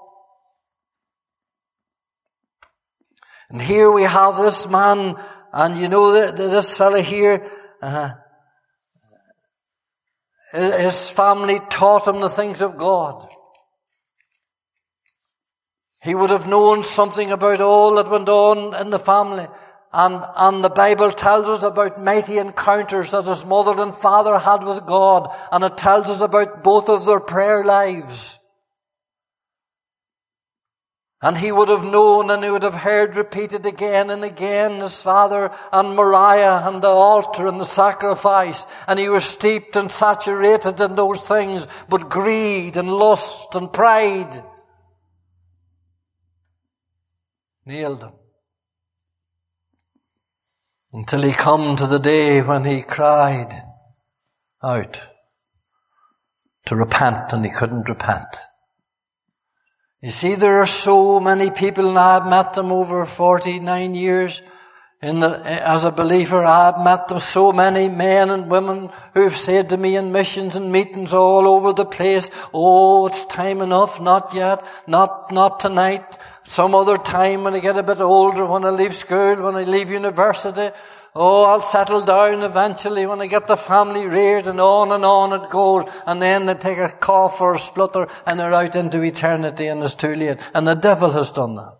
And 3.54 3.62
here 3.62 3.92
we 3.92 4.02
have 4.02 4.38
this 4.38 4.68
man, 4.68 5.16
and 5.54 5.80
you 5.80 5.88
know 5.88 6.14
that 6.14 6.36
this 6.36 6.76
fellow 6.76 7.04
here, 7.04 7.52
uh, 7.84 8.14
his 10.52 11.12
family 11.12 11.60
taught 11.70 12.08
him 12.08 12.20
the 12.20 12.30
things 12.30 12.62
of 12.62 12.78
God. 12.78 13.30
He 16.02 16.16
would 16.16 16.32
have 16.32 16.48
known 16.48 16.82
something 16.82 17.32
about 17.32 17.62
all 17.62 17.94
that 17.96 18.10
went 18.10 18.28
on 18.28 18.76
in 18.82 18.90
the 18.90 18.98
family. 18.98 19.46
And, 19.94 20.26
and 20.36 20.64
the 20.64 20.72
Bible 20.72 21.12
tells 21.12 21.48
us 21.48 21.62
about 21.62 22.04
mighty 22.04 22.40
encounters 22.40 23.12
that 23.12 23.26
his 23.26 23.46
mother 23.46 23.80
and 23.80 23.96
father 23.96 24.40
had 24.40 24.64
with 24.64 24.88
God. 24.88 25.32
And 25.52 25.64
it 25.64 25.78
tells 25.78 26.10
us 26.10 26.22
about 26.22 26.64
both 26.64 26.90
of 26.90 27.06
their 27.06 27.20
prayer 27.20 27.64
lives. 27.64 28.40
And 31.24 31.38
he 31.38 31.54
would 31.54 31.70
have 31.70 31.86
known 31.86 32.30
and 32.30 32.44
he 32.44 32.50
would 32.50 32.64
have 32.64 32.76
heard 32.76 33.16
repeated 33.16 33.66
again 33.66 34.10
and 34.10 34.26
again 34.26 34.82
his 34.82 35.02
father 35.02 35.52
and 35.72 35.96
Moriah 35.96 36.68
and 36.68 36.82
the 36.82 36.90
altar 36.90 37.48
and 37.48 37.62
the 37.62 37.66
sacrifice. 37.66 38.68
And 38.88 39.00
he 39.00 39.08
was 39.08 39.24
steeped 39.24 39.78
and 39.78 39.90
saturated 39.90 40.82
in 40.82 40.96
those 40.96 41.24
things, 41.24 41.66
but 41.88 42.10
greed 42.10 42.76
and 42.76 42.92
lust 42.92 43.56
and 43.56 43.72
pride 43.72 44.44
nailed 47.66 48.04
him. 48.04 48.12
Until 50.92 51.22
he 51.22 51.32
come 51.32 51.78
to 51.78 51.88
the 51.88 52.00
day 52.00 52.42
when 52.42 52.66
he 52.66 52.82
cried 52.82 53.64
out 54.62 55.08
to 56.66 56.76
repent 56.76 57.32
and 57.32 57.46
he 57.46 57.52
couldn't 57.52 57.88
repent. 57.88 58.28
You 60.04 60.12
see, 60.12 60.36
there 60.36 60.58
are 60.58 60.68
so 60.68 61.22
many 61.22 61.50
people, 61.50 61.88
and 61.88 61.98
I've 61.98 62.28
met 62.28 62.56
them 62.56 62.74
over 62.74 63.06
49 63.06 63.96
years 63.96 64.42
in 65.02 65.22
the, 65.22 65.40
as 65.66 65.86
a 65.86 65.92
believer. 65.92 66.44
I've 66.44 66.84
met 66.84 67.08
them, 67.08 67.20
so 67.20 67.54
many 67.54 67.88
men 67.88 68.30
and 68.30 68.52
women 68.52 68.90
who've 69.14 69.34
said 69.34 69.70
to 69.70 69.78
me 69.78 69.96
in 69.96 70.12
missions 70.12 70.58
and 70.58 70.74
meetings 70.74 71.14
all 71.14 71.48
over 71.48 71.72
the 71.72 71.86
place, 71.86 72.30
Oh, 72.54 73.08
it's 73.08 73.24
time 73.28 73.62
enough, 73.62 74.02
not 74.02 74.34
yet, 74.34 74.62
not, 74.88 75.32
not 75.32 75.62
tonight, 75.62 76.18
some 76.44 76.76
other 76.76 76.98
time 76.98 77.46
when 77.46 77.54
I 77.54 77.62
get 77.62 77.78
a 77.78 77.84
bit 77.84 78.02
older, 78.02 78.46
when 78.46 78.66
I 78.66 78.72
leave 78.72 78.94
school, 78.94 79.38
when 79.42 79.56
I 79.56 79.64
leave 79.64 79.90
university. 79.90 80.72
Oh, 81.16 81.46
I'll 81.46 81.62
settle 81.62 82.02
down 82.02 82.42
eventually 82.42 83.06
when 83.06 83.22
I 83.22 83.28
get 83.28 83.48
the 83.48 83.56
family 83.56 84.08
reared 84.08 84.48
and 84.48 84.60
on 84.60 84.92
and 84.92 85.06
on 85.06 85.34
it 85.34 85.50
goes. 85.50 85.88
And 86.08 86.20
then 86.20 86.48
they 86.48 86.56
take 86.56 86.80
a 86.80 86.90
cough 86.90 87.40
or 87.40 87.56
a 87.56 87.60
splutter 87.60 88.08
and 88.26 88.40
they're 88.40 88.54
out 88.54 88.76
into 88.76 89.02
eternity 89.04 89.68
and 89.68 89.84
it's 89.84 89.94
too 89.94 90.16
late. 90.16 90.40
And 90.56 90.68
the 90.68 90.74
devil 90.74 91.12
has 91.12 91.32
done 91.32 91.56
that. 91.56 91.78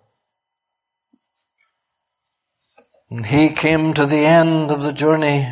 And 3.10 3.26
he 3.26 3.50
came 3.50 3.94
to 3.96 4.06
the 4.06 4.26
end 4.26 4.70
of 4.70 4.84
the 4.84 4.94
journey. 4.94 5.48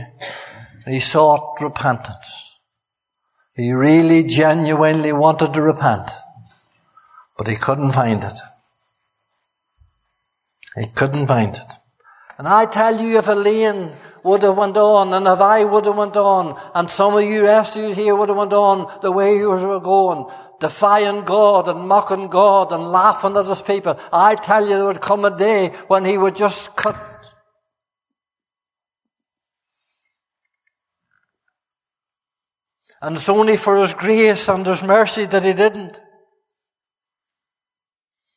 He 0.85 0.99
sought 0.99 1.59
repentance. 1.59 2.59
He 3.55 3.71
really 3.73 4.23
genuinely 4.23 5.11
wanted 5.11 5.53
to 5.53 5.61
repent, 5.61 6.09
but 7.37 7.47
he 7.47 7.55
couldn't 7.55 7.91
find 7.91 8.23
it. 8.23 8.33
He 10.75 10.87
couldn't 10.87 11.27
find 11.27 11.55
it. 11.55 11.80
And 12.41 12.47
I 12.47 12.65
tell 12.65 12.99
you, 12.99 13.19
if 13.19 13.27
Elaine 13.27 13.91
would 14.23 14.41
have 14.41 14.57
went 14.57 14.75
on, 14.75 15.13
and 15.13 15.27
if 15.27 15.39
I 15.39 15.63
would 15.63 15.85
have 15.85 15.95
went 15.95 16.17
on, 16.17 16.59
and 16.73 16.89
some 16.89 17.15
of 17.15 17.23
you 17.23 17.43
rest 17.43 17.75
of 17.75 17.83
you 17.83 17.93
here 17.93 18.15
would 18.15 18.29
have 18.29 18.37
went 18.39 18.51
on 18.51 18.91
the 19.03 19.11
way 19.11 19.35
you 19.37 19.49
were 19.49 19.79
going, 19.79 20.25
defying 20.59 21.23
God 21.23 21.67
and 21.67 21.87
mocking 21.87 22.29
God 22.29 22.71
and 22.71 22.91
laughing 22.91 23.37
at 23.37 23.45
his 23.45 23.61
people, 23.61 23.99
I 24.11 24.33
tell 24.33 24.63
you 24.63 24.69
there 24.69 24.85
would 24.85 25.01
come 25.01 25.23
a 25.23 25.37
day 25.37 25.67
when 25.85 26.03
he 26.03 26.17
would 26.17 26.35
just 26.35 26.75
cut. 26.75 26.99
And 33.03 33.17
it's 33.17 33.29
only 33.29 33.55
for 33.55 33.77
his 33.77 33.93
grace 33.93 34.49
and 34.49 34.65
his 34.65 34.81
mercy 34.81 35.25
that 35.25 35.43
he 35.43 35.53
didn't. 35.53 36.01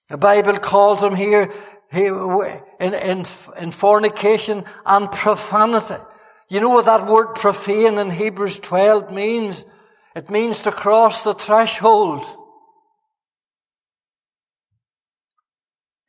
The 0.08 0.18
Bible 0.18 0.58
calls 0.58 1.02
him 1.02 1.14
here 1.14 1.52
he, 1.90 2.06
in, 2.06 2.94
in, 2.94 3.24
in 3.58 3.70
fornication 3.70 4.64
and 4.84 5.10
profanity. 5.10 6.02
You 6.48 6.60
know 6.60 6.70
what 6.70 6.86
that 6.86 7.06
word 7.06 7.34
profane 7.34 7.98
in 7.98 8.10
Hebrews 8.10 8.60
12 8.60 9.10
means? 9.10 9.64
It 10.14 10.30
means 10.30 10.62
to 10.62 10.72
cross 10.72 11.24
the 11.24 11.34
threshold. 11.34 12.22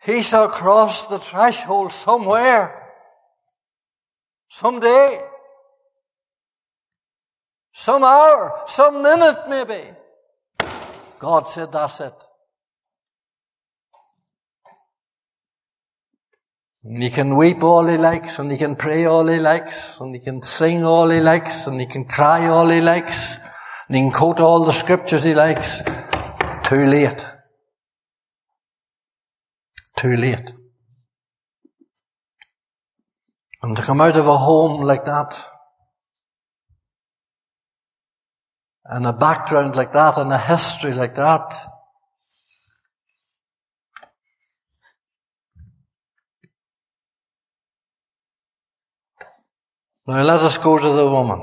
He 0.03 0.21
shall 0.21 0.49
cross 0.49 1.07
the 1.07 1.17
threshold 1.17 1.91
somewhere, 1.91 2.93
someday, 4.49 5.19
some 7.73 8.03
hour, 8.03 8.61
some 8.67 9.01
minute 9.01 9.49
maybe. 9.49 9.89
God 11.17 11.47
said, 11.47 11.71
that's 11.71 12.01
it. 12.01 12.13
And 16.86 17.01
he 17.01 17.10
can 17.10 17.36
weep 17.36 17.63
all 17.63 17.88
he 17.88 17.98
likes, 17.98 18.38
and 18.38 18.51
he 18.51 18.60
can 18.60 18.75
pray 18.75 19.06
all 19.06 19.25
he 19.25 19.39
likes, 19.39 20.00
and 20.00 20.13
he 20.13 20.22
can 20.22 20.44
sing 20.44 20.86
all 20.86 21.10
he 21.10 21.20
likes, 21.20 21.65
and 21.65 21.82
he 21.82 21.88
can 21.88 22.06
cry 22.06 22.46
all 22.46 22.70
he 22.70 22.80
likes, 22.80 23.38
and 23.88 23.98
he 23.98 24.04
can 24.04 24.12
quote 24.12 24.39
all 24.39 24.63
the 24.63 24.72
scriptures 24.72 25.24
he 25.24 25.34
likes. 25.34 25.82
Too 26.63 26.86
late. 26.86 27.25
Too 29.98 30.15
late. 30.15 30.54
And 33.63 33.75
to 33.75 33.82
come 33.82 34.00
out 34.00 34.15
of 34.15 34.27
a 34.27 34.38
home 34.38 34.82
like 34.82 35.06
that, 35.06 35.44
and 38.86 39.08
a 39.08 39.13
background 39.13 39.75
like 39.75 39.92
that, 39.94 40.18
and 40.18 40.32
a 40.32 40.38
history 40.38 40.94
like 40.94 41.15
that, 41.15 41.51
Now 50.07 50.21
let 50.21 50.41
us 50.41 50.59
go 50.59 50.77
to 50.77 50.89
the 50.89 51.09
woman. 51.09 51.41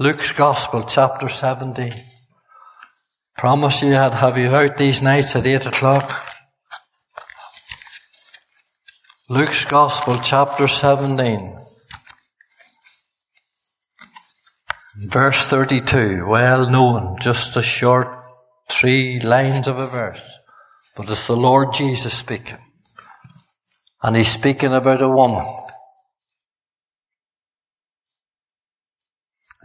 Luke's 0.00 0.32
Gospel, 0.32 0.82
chapter 0.82 1.28
17. 1.28 1.92
Promise 3.36 3.82
you 3.84 3.94
I'd 3.94 4.14
have 4.14 4.36
you 4.36 4.48
out 4.48 4.76
these 4.76 5.00
nights 5.00 5.36
at 5.36 5.46
8 5.46 5.66
o'clock. 5.66 6.26
Luke's 9.28 9.64
Gospel, 9.64 10.18
chapter 10.18 10.66
17. 10.66 11.56
Verse 14.96 15.46
32, 15.46 16.26
well 16.26 16.68
known, 16.68 17.16
just 17.20 17.56
a 17.56 17.62
short 17.62 18.08
three 18.68 19.20
lines 19.20 19.68
of 19.68 19.78
a 19.78 19.86
verse. 19.86 20.36
But 20.96 21.08
it's 21.08 21.28
the 21.28 21.36
Lord 21.36 21.72
Jesus 21.72 22.12
speaking. 22.12 22.58
And 24.02 24.16
he's 24.16 24.32
speaking 24.32 24.74
about 24.74 25.00
a 25.00 25.08
woman. 25.08 25.46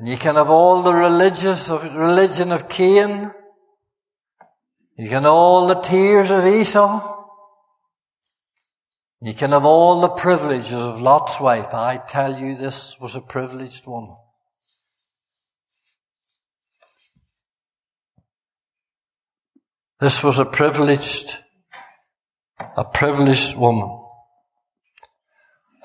And 0.04 0.12
you 0.12 0.18
can 0.18 0.36
have 0.36 0.50
all 0.50 0.82
the 0.82 0.94
religious 0.94 1.72
of 1.72 1.96
religion 1.96 2.52
of 2.52 2.68
Cain. 2.68 3.32
You 4.98 5.08
can 5.08 5.24
have 5.24 5.32
all 5.32 5.68
the 5.68 5.80
tears 5.80 6.30
of 6.30 6.46
Esau. 6.46 7.26
You 9.22 9.34
can 9.34 9.52
have 9.52 9.64
all 9.64 10.02
the 10.02 10.10
privileges 10.10 10.74
of 10.74 11.00
Lot's 11.00 11.40
wife. 11.40 11.74
I 11.74 12.02
tell 12.06 12.38
you, 12.38 12.58
this 12.58 13.00
was 13.00 13.16
a 13.16 13.22
privileged 13.22 13.88
woman. 13.88 14.18
This 20.02 20.22
was 20.22 20.38
a 20.38 20.44
privileged, 20.44 21.38
a 22.76 22.84
privileged 22.84 23.58
woman. 23.58 23.88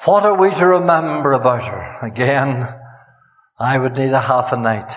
What 0.06 0.24
are 0.24 0.36
we 0.36 0.50
to 0.50 0.66
remember 0.66 1.34
about 1.34 1.62
her? 1.68 2.04
Again, 2.04 2.77
I 3.58 3.78
would 3.78 3.96
need 3.96 4.12
a 4.12 4.20
half 4.20 4.52
a 4.52 4.56
night. 4.56 4.92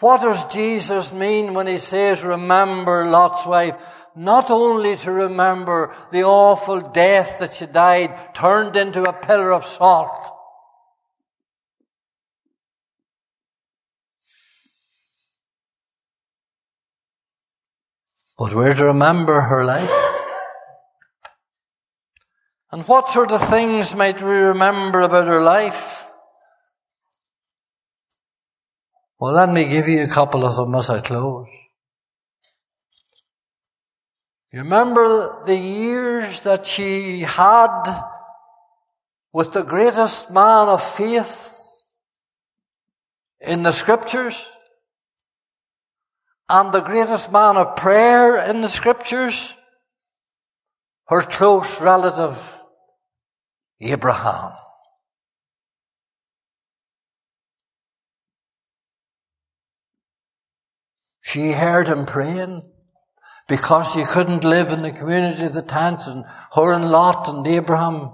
What 0.00 0.20
does 0.20 0.44
Jesus 0.46 1.12
mean 1.12 1.54
when 1.54 1.66
he 1.66 1.78
says, 1.78 2.22
remember 2.22 3.06
Lot's 3.06 3.46
wife? 3.46 3.76
Not 4.14 4.50
only 4.50 4.96
to 4.96 5.10
remember 5.10 5.94
the 6.12 6.22
awful 6.22 6.80
death 6.80 7.40
that 7.40 7.54
she 7.54 7.66
died, 7.66 8.34
turned 8.34 8.76
into 8.76 9.02
a 9.02 9.12
pillar 9.12 9.52
of 9.52 9.64
salt. 9.64 10.30
But 18.38 18.52
we're 18.54 18.74
to 18.74 18.84
remember 18.86 19.40
her 19.40 19.64
life. 19.64 19.90
And 22.70 22.86
what 22.88 23.08
sort 23.08 23.30
of 23.30 23.48
things 23.48 23.94
might 23.94 24.20
we 24.20 24.30
remember 24.30 25.00
about 25.00 25.28
her 25.28 25.42
life? 25.42 26.03
Well, 29.24 29.32
let 29.32 29.48
me 29.48 29.66
give 29.66 29.88
you 29.88 30.02
a 30.02 30.06
couple 30.06 30.44
of 30.44 30.54
them 30.54 30.74
as 30.74 30.90
I 30.90 31.00
close. 31.00 31.46
You 34.52 34.58
remember 34.58 35.42
the 35.46 35.56
years 35.56 36.42
that 36.42 36.66
she 36.66 37.20
had 37.20 38.02
with 39.32 39.54
the 39.54 39.62
greatest 39.62 40.30
man 40.30 40.68
of 40.68 40.82
faith 40.82 41.58
in 43.40 43.62
the 43.62 43.72
scriptures 43.72 44.46
and 46.50 46.70
the 46.70 46.82
greatest 46.82 47.32
man 47.32 47.56
of 47.56 47.76
prayer 47.76 48.44
in 48.44 48.60
the 48.60 48.68
scriptures? 48.68 49.54
Her 51.06 51.22
close 51.22 51.80
relative, 51.80 52.58
Abraham. 53.80 54.52
She 61.34 61.50
heard 61.50 61.88
him 61.88 62.06
praying 62.06 62.62
because 63.48 63.96
you 63.96 64.04
couldn't 64.06 64.44
live 64.44 64.70
in 64.70 64.82
the 64.82 64.92
community 64.92 65.46
of 65.46 65.54
the 65.54 65.62
tents 65.62 66.06
and 66.06 66.24
her 66.54 66.72
and 66.72 66.88
Lot 66.92 67.28
and 67.28 67.44
Abraham. 67.44 68.12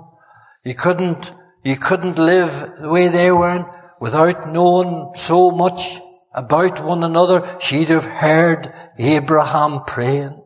You 0.64 0.72
couldn't, 0.74 1.30
you 1.62 1.76
couldn't 1.76 2.16
live 2.16 2.80
the 2.80 2.88
way 2.88 3.08
they 3.08 3.30
were 3.30 3.70
without 4.00 4.50
knowing 4.50 5.12
so 5.16 5.50
much 5.50 5.98
about 6.32 6.82
one 6.82 7.04
another. 7.04 7.46
She'd 7.60 7.88
have 7.88 8.06
heard 8.06 8.72
Abraham 8.96 9.80
praying. 9.86 10.42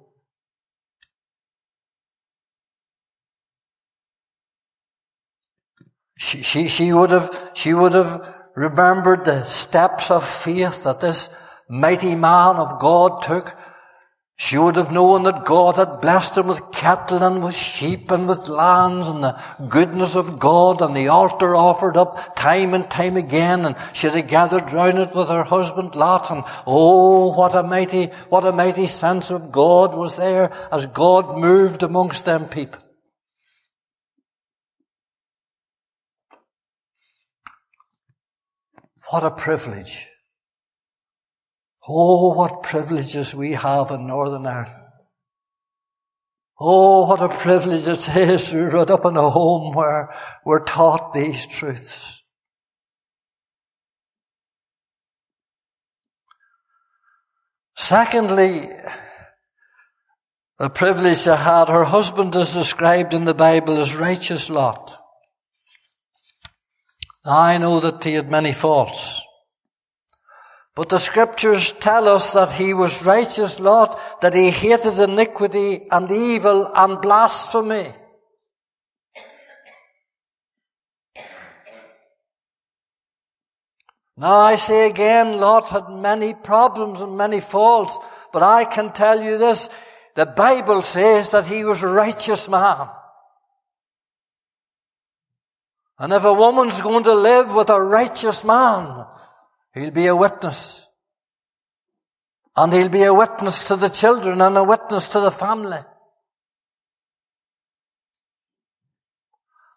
She, 6.18 6.42
she, 6.42 6.66
she 6.68 6.92
would 6.92 7.12
have, 7.12 7.52
she 7.54 7.72
would 7.72 7.92
have 7.92 8.34
remembered 8.56 9.24
the 9.24 9.44
steps 9.44 10.10
of 10.10 10.28
faith 10.28 10.82
that 10.82 10.98
this 10.98 11.28
mighty 11.68 12.14
man 12.14 12.56
of 12.56 12.78
God 12.78 13.22
took, 13.22 13.54
she 14.36 14.58
would 14.58 14.74
have 14.74 14.90
known 14.90 15.22
that 15.22 15.44
God 15.44 15.76
had 15.76 16.00
blessed 16.00 16.38
him 16.38 16.48
with 16.48 16.72
cattle 16.72 17.22
and 17.22 17.44
with 17.44 17.54
sheep 17.54 18.10
and 18.10 18.28
with 18.28 18.48
lands 18.48 19.06
and 19.06 19.22
the 19.22 19.40
goodness 19.68 20.16
of 20.16 20.40
God 20.40 20.82
and 20.82 20.94
the 20.96 21.06
altar 21.06 21.54
offered 21.54 21.96
up 21.96 22.34
time 22.34 22.74
and 22.74 22.90
time 22.90 23.16
again 23.16 23.64
and 23.64 23.76
she'd 23.92 24.10
have 24.10 24.26
gathered 24.26 24.72
round 24.72 24.98
it 24.98 25.14
with 25.14 25.28
her 25.28 25.44
husband 25.44 25.94
Lot 25.94 26.32
and 26.32 26.42
oh, 26.66 27.32
what 27.32 27.54
a 27.54 27.62
mighty, 27.62 28.06
what 28.28 28.44
a 28.44 28.50
mighty 28.50 28.88
sense 28.88 29.30
of 29.30 29.52
God 29.52 29.94
was 29.94 30.16
there 30.16 30.52
as 30.72 30.88
God 30.88 31.38
moved 31.38 31.84
amongst 31.84 32.24
them 32.24 32.46
people. 32.48 32.80
What 39.10 39.22
a 39.22 39.30
privilege 39.30 40.08
Oh, 41.86 42.32
what 42.34 42.62
privileges 42.62 43.34
we 43.34 43.52
have 43.52 43.90
in 43.90 44.06
Northern 44.06 44.46
Ireland. 44.46 44.80
Oh, 46.58 47.06
what 47.06 47.20
a 47.20 47.28
privilege 47.28 47.86
it 47.86 48.08
is 48.16 48.50
to 48.50 48.70
grow 48.70 48.82
up 48.82 49.04
in 49.04 49.16
a 49.16 49.28
home 49.28 49.74
where 49.74 50.14
we're 50.46 50.64
taught 50.64 51.12
these 51.12 51.46
truths. 51.46 52.22
Secondly, 57.76 58.68
the 60.58 60.70
privilege 60.70 61.18
she 61.18 61.30
had, 61.30 61.68
her 61.68 61.84
husband 61.84 62.34
is 62.36 62.54
described 62.54 63.12
in 63.12 63.24
the 63.24 63.34
Bible 63.34 63.78
as 63.78 63.94
righteous 63.94 64.48
Lot. 64.48 64.96
I 67.24 67.58
know 67.58 67.80
that 67.80 68.04
he 68.04 68.14
had 68.14 68.30
many 68.30 68.52
faults. 68.52 69.22
But 70.76 70.88
the 70.88 70.98
scriptures 70.98 71.72
tell 71.72 72.08
us 72.08 72.32
that 72.32 72.50
he 72.52 72.74
was 72.74 73.04
righteous 73.04 73.60
Lot, 73.60 74.20
that 74.22 74.34
he 74.34 74.50
hated 74.50 74.98
iniquity 74.98 75.86
and 75.90 76.10
evil 76.10 76.70
and 76.74 77.00
blasphemy. 77.00 77.92
Now 84.16 84.36
I 84.36 84.56
say 84.56 84.88
again, 84.88 85.40
Lot 85.40 85.70
had 85.70 85.90
many 85.90 86.34
problems 86.34 87.00
and 87.00 87.16
many 87.16 87.40
faults, 87.40 87.96
but 88.32 88.42
I 88.42 88.64
can 88.64 88.92
tell 88.92 89.20
you 89.20 89.38
this, 89.38 89.68
the 90.14 90.26
Bible 90.26 90.82
says 90.82 91.30
that 91.30 91.46
he 91.46 91.64
was 91.64 91.82
a 91.82 91.88
righteous 91.88 92.48
man. 92.48 92.88
And 95.98 96.12
if 96.12 96.24
a 96.24 96.32
woman's 96.32 96.80
going 96.80 97.04
to 97.04 97.14
live 97.14 97.54
with 97.54 97.70
a 97.70 97.80
righteous 97.80 98.44
man, 98.44 99.06
He'll 99.74 99.90
be 99.90 100.06
a 100.06 100.16
witness. 100.16 100.86
And 102.56 102.72
he'll 102.72 102.88
be 102.88 103.02
a 103.02 103.12
witness 103.12 103.66
to 103.68 103.76
the 103.76 103.88
children 103.88 104.40
and 104.40 104.56
a 104.56 104.64
witness 104.64 105.10
to 105.10 105.20
the 105.20 105.32
family. 105.32 105.80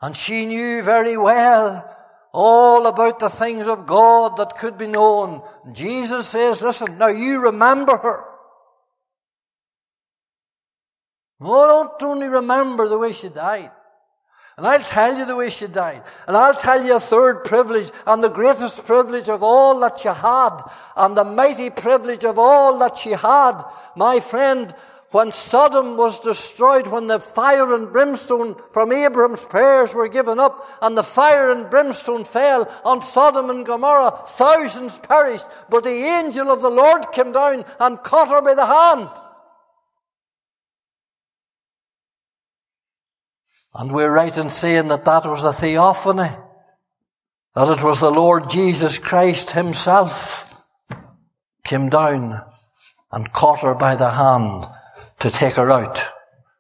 And 0.02 0.16
she 0.16 0.46
knew 0.46 0.84
very 0.84 1.18
well 1.18 1.96
all 2.32 2.86
about 2.86 3.18
the 3.18 3.30
things 3.30 3.68
of 3.68 3.88
God 3.88 4.38
that 4.38 4.56
could 4.56 4.78
be 4.78 4.86
known. 4.86 5.42
Jesus 5.72 6.28
says, 6.28 6.62
listen, 6.62 7.00
now 7.00 7.08
you 7.08 7.40
remember 7.40 7.98
her. 7.98 8.24
Oh, 11.42 11.96
don't 12.00 12.12
only 12.12 12.28
remember 12.28 12.88
the 12.88 13.00
way 13.00 13.14
she 13.14 13.30
died. 13.30 13.72
And 14.58 14.66
I'll 14.66 14.80
tell 14.80 15.16
you 15.16 15.26
the 15.26 15.36
way 15.36 15.52
she 15.52 15.68
died. 15.68 16.02
And 16.28 16.36
I'll 16.36 16.56
tell 16.56 16.84
you 16.84 16.96
a 16.96 17.00
third 17.00 17.44
privilege, 17.44 17.92
and 18.08 18.24
the 18.24 18.30
greatest 18.30 18.86
privilege 18.86 19.30
of 19.30 19.44
all 19.44 19.80
that 19.82 20.00
she 20.00 20.08
had, 20.08 20.64
and 20.96 21.16
the 21.16 21.24
mighty 21.24 21.70
privilege 21.70 22.26
of 22.26 22.40
all 22.40 22.80
that 22.80 22.98
she 22.98 23.12
had. 23.12 23.62
My 23.96 24.20
friend, 24.20 24.74
when 25.12 25.32
Sodom 25.32 25.96
was 25.96 26.20
destroyed, 26.22 26.88
when 26.88 27.06
the 27.06 27.20
fire 27.20 27.76
and 27.76 27.92
brimstone 27.92 28.56
from 28.74 28.92
Abraham's 28.92 29.46
prayers 29.46 29.94
were 29.94 30.08
given 30.08 30.40
up, 30.40 30.68
and 30.82 30.98
the 30.98 31.04
fire 31.04 31.52
and 31.52 31.70
brimstone 31.70 32.26
fell 32.26 32.68
on 32.84 33.04
Sodom 33.04 33.52
and 33.52 33.64
Gomorrah, 33.64 34.24
thousands 34.28 34.98
perished, 34.98 35.46
but 35.70 35.84
the 35.84 35.90
angel 35.90 36.50
of 36.50 36.64
the 36.64 36.72
Lord 36.72 37.12
came 37.12 37.32
down 37.32 37.64
and 37.80 38.02
caught 38.02 38.30
her 38.30 38.42
by 38.42 38.56
the 38.56 38.66
hand. 38.66 39.10
And 43.78 43.92
we're 43.92 44.12
right 44.12 44.36
in 44.36 44.50
saying 44.50 44.88
that 44.88 45.06
that 45.06 45.26
was 45.28 45.44
a 45.44 45.54
theophany, 45.54 46.36
that 47.54 47.78
it 47.78 47.84
was 47.84 48.00
the 48.00 48.10
Lord 48.10 48.50
Jesus 48.50 48.98
Christ 48.98 49.52
Himself 49.52 50.52
came 51.64 51.90
down 51.90 52.42
and 53.12 53.34
caught 53.34 53.60
her 53.60 53.76
by 53.76 53.96
the 53.96 54.10
hand 54.10 54.66
to 55.20 55.30
take 55.30 55.54
her 55.54 55.72
out 55.72 56.02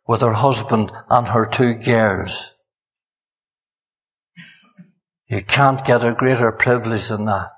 with 0.08 0.22
her 0.22 0.34
husband 0.34 0.92
and 1.10 1.28
her 1.28 1.48
two 1.48 1.74
girls. 1.74 2.54
You 5.28 5.44
can't 5.44 5.84
get 5.84 6.04
a 6.04 6.14
greater 6.14 6.52
privilege 6.52 7.08
than 7.08 7.26
that. 7.26 7.57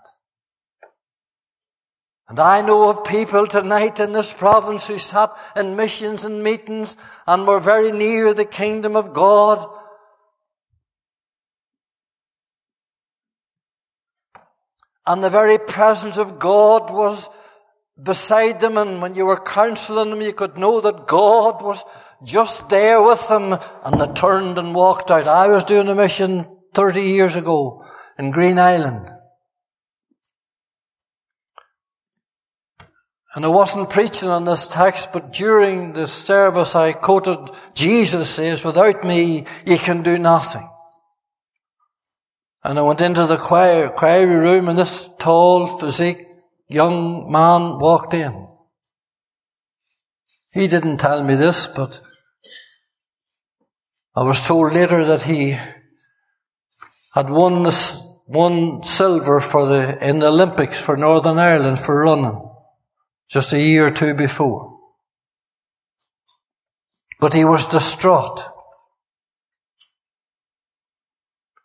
And 2.30 2.40
I 2.40 2.62
know 2.62 2.90
of 2.90 3.06
people 3.06 3.48
tonight 3.48 4.00
in 4.00 4.14
this 4.14 4.32
province 4.32 4.88
who 4.88 5.00
sat 5.00 5.36
in 5.56 5.76
missions 5.76 6.24
and 6.24 6.44
meetings 6.44 6.96
and 7.26 7.48
were 7.48 7.60
very 7.60 7.92
near 7.92 8.36
the 8.36 8.46
kingdom 8.46 8.96
of 8.96 9.14
God. 9.14 9.68
And 15.08 15.24
the 15.24 15.32
very 15.32 15.58
presence 15.58 16.18
of 16.18 16.38
God 16.38 16.92
was 16.92 17.30
beside 18.02 18.60
them, 18.60 18.78
and 18.78 19.02
when 19.02 19.16
you 19.16 19.26
were 19.26 19.44
counseling 19.44 20.12
them, 20.12 20.22
you 20.22 20.34
could 20.34 20.56
know 20.56 20.82
that 20.82 21.08
God 21.08 21.64
was 21.64 21.84
just 22.24 22.70
there 22.70 23.02
with 23.02 23.28
them, 23.28 23.58
and 23.84 24.00
they 24.00 24.14
turned 24.14 24.60
and 24.60 24.76
walked 24.76 25.10
out. 25.10 25.28
I 25.28 25.48
was 25.48 25.64
doing 25.64 25.88
a 25.88 25.96
mission 25.96 26.46
30 26.76 27.02
years 27.02 27.36
ago 27.36 27.84
in 28.20 28.32
Greenisland. 28.32 29.19
And 33.36 33.46
I 33.46 33.48
wasn't 33.48 33.92
preaching 33.92 34.30
on 34.30 34.46
this 34.46 34.68
text, 34.68 35.14
but 35.14 35.32
during 35.32 35.94
the 35.94 36.08
service 36.08 36.76
I 36.76 36.94
quoted 36.94 37.52
Jesus 37.76 38.30
says, 38.30 38.64
without 38.64 39.04
me, 39.04 39.46
you 39.66 39.78
can 39.78 40.02
do 40.02 40.18
nothing. 40.18 40.68
And 42.64 42.80
I 42.80 42.82
went 42.82 43.02
into 43.02 43.28
the 43.28 43.38
choir, 43.38 43.90
choir 43.90 44.28
room 44.28 44.68
and 44.68 44.80
this 44.80 45.08
tall, 45.20 45.68
physique, 45.68 46.26
young 46.68 47.32
man 47.32 47.78
walked 47.78 48.16
in. 48.16 48.48
He 50.52 50.68
didn't 50.68 50.98
tell 50.98 51.24
me 51.24 51.36
this, 51.36 51.68
but 51.68 52.02
I 54.16 54.24
was 54.24 54.46
told 54.46 54.74
later 54.74 55.06
that 55.06 55.22
he 55.22 55.56
had 57.14 57.30
won 57.30 57.70
won 58.26 58.84
silver 58.84 59.40
for 59.40 59.68
the, 59.68 60.08
in 60.08 60.20
the 60.20 60.28
Olympics 60.28 60.82
for 60.82 60.98
Northern 60.98 61.38
Ireland 61.38 61.80
for 61.80 62.04
running 62.04 62.49
just 63.30 63.54
a 63.54 63.62
year 63.62 63.88
or 63.88 63.92
two 63.92 64.14
before. 64.14 64.80
But 67.20 67.34
he 67.34 67.46
was 67.46 67.68
distraught. 67.68 68.42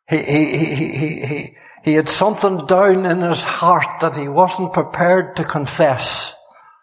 He, 0.08 0.18
he, 0.18 0.56
he, 0.56 0.74
he, 0.74 1.26
he, 1.26 1.56
he 1.84 1.92
had 1.94 2.08
something 2.08 2.66
down 2.66 3.06
in 3.06 3.18
his 3.18 3.44
heart 3.44 4.00
that 4.00 4.16
he 4.16 4.28
wasn't 4.28 4.72
prepared 4.72 5.36
to 5.36 5.44
confess. 5.44 6.34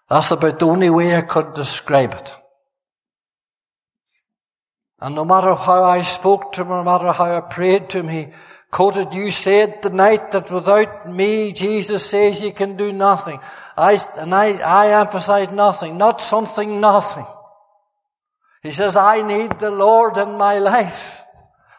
That's 0.10 0.32
about 0.32 0.60
the 0.60 0.68
only 0.68 0.90
way 0.90 1.16
I 1.16 1.22
could 1.22 1.54
describe 1.54 2.14
it. 2.14 2.34
And 5.00 5.16
no 5.16 5.26
matter 5.26 5.56
how 5.56 5.84
I 5.84 6.02
spoke 6.02 6.54
to 6.54 6.62
him, 6.62 6.70
no 6.70 6.84
matter 6.84 7.12
how 7.12 7.36
I 7.36 7.42
prayed 7.42 7.90
to 7.90 8.00
him, 8.00 8.08
he 8.08 8.28
quoted, 8.70 9.14
you 9.14 9.32
said 9.32 9.82
tonight 9.82 10.32
that 10.32 10.52
without 10.52 11.10
me, 11.10 11.52
Jesus 11.52 12.06
says 12.06 12.42
you 12.42 12.54
can 12.54 12.78
do 12.78 12.92
nothing. 12.92 13.40
I, 13.78 14.00
and 14.18 14.34
I, 14.34 14.58
I 14.58 15.02
emphasize 15.02 15.52
nothing, 15.52 15.98
not 15.98 16.22
something, 16.22 16.80
nothing. 16.80 17.26
He 18.64 18.72
says, 18.72 18.96
I 18.96 19.22
need 19.22 19.60
the 19.60 19.72
Lord 19.72 20.18
in 20.18 20.38
my 20.38 20.60
life. 20.60 21.22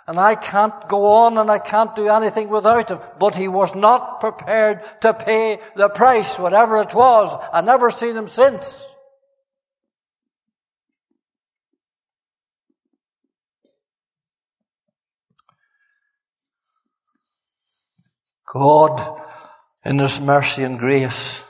And 0.06 0.18
I 0.18 0.34
can't 0.34 0.88
go 0.88 1.06
on 1.06 1.38
and 1.38 1.50
I 1.50 1.58
can't 1.58 1.94
do 1.94 2.08
anything 2.08 2.48
without 2.48 2.90
him. 2.90 2.98
But 3.20 3.36
he 3.36 3.46
was 3.46 3.74
not 3.74 4.20
prepared 4.20 4.82
to 5.02 5.14
pay 5.14 5.60
the 5.76 5.88
price, 5.88 6.38
whatever 6.38 6.80
it 6.80 6.94
was. 6.94 7.36
I 7.52 7.60
never 7.60 7.90
seen 7.90 8.16
him 8.16 8.26
since. 8.26 8.84
God, 18.52 19.18
in 19.82 19.98
His 19.98 20.20
mercy 20.20 20.62
and 20.62 20.78
grace, 20.78 21.42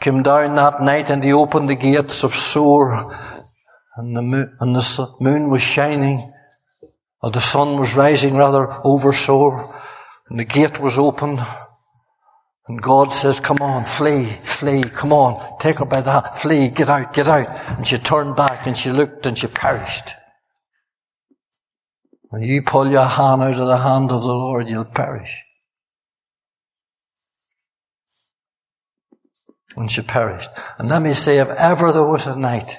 came 0.00 0.22
down 0.22 0.54
that 0.56 0.82
night 0.82 1.10
and 1.10 1.22
He 1.22 1.32
opened 1.32 1.68
the 1.68 1.76
gates 1.76 2.24
of 2.24 2.34
Zoar, 2.34 3.14
and 3.96 4.16
the 4.16 4.22
moon, 4.22 4.56
and 4.60 4.74
the 4.74 5.14
moon 5.20 5.50
was 5.50 5.62
shining, 5.62 6.32
or 7.22 7.30
the 7.30 7.40
sun 7.40 7.78
was 7.78 7.94
rising 7.94 8.36
rather 8.36 8.68
over 8.84 9.12
Zoar, 9.12 9.74
and 10.28 10.38
the 10.38 10.44
gate 10.44 10.80
was 10.80 10.96
open. 10.96 11.38
And 12.66 12.80
God 12.80 13.12
says, 13.12 13.40
come 13.40 13.58
on, 13.60 13.84
flee, 13.84 14.26
flee, 14.44 14.84
come 14.84 15.12
on, 15.12 15.58
take 15.58 15.78
her 15.78 15.84
by 15.84 16.02
the 16.02 16.12
hand, 16.12 16.34
flee, 16.36 16.68
get 16.68 16.88
out, 16.88 17.12
get 17.12 17.26
out. 17.26 17.48
And 17.76 17.84
she 17.84 17.98
turned 17.98 18.36
back 18.36 18.66
and 18.66 18.76
she 18.76 18.92
looked 18.92 19.26
and 19.26 19.36
she 19.36 19.48
perished. 19.48 20.14
When 22.28 22.42
you 22.42 22.62
pull 22.62 22.88
your 22.88 23.06
hand 23.06 23.42
out 23.42 23.58
of 23.58 23.66
the 23.66 23.76
hand 23.76 24.12
of 24.12 24.22
the 24.22 24.28
Lord, 24.28 24.68
you'll 24.68 24.84
perish. 24.84 25.42
When 29.74 29.88
she 29.88 30.02
perished. 30.02 30.50
And 30.78 30.88
let 30.88 31.02
me 31.02 31.14
say, 31.14 31.38
if 31.38 31.48
ever 31.48 31.92
there 31.92 32.04
was 32.04 32.26
a 32.26 32.36
night, 32.36 32.78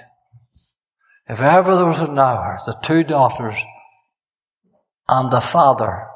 if 1.28 1.40
ever 1.40 1.76
there 1.76 1.86
was 1.86 2.02
an 2.02 2.20
hour, 2.20 2.60
the 2.66 2.76
two 2.84 3.04
daughters 3.04 3.56
and 5.08 5.32
the 5.32 5.40
father 5.40 6.08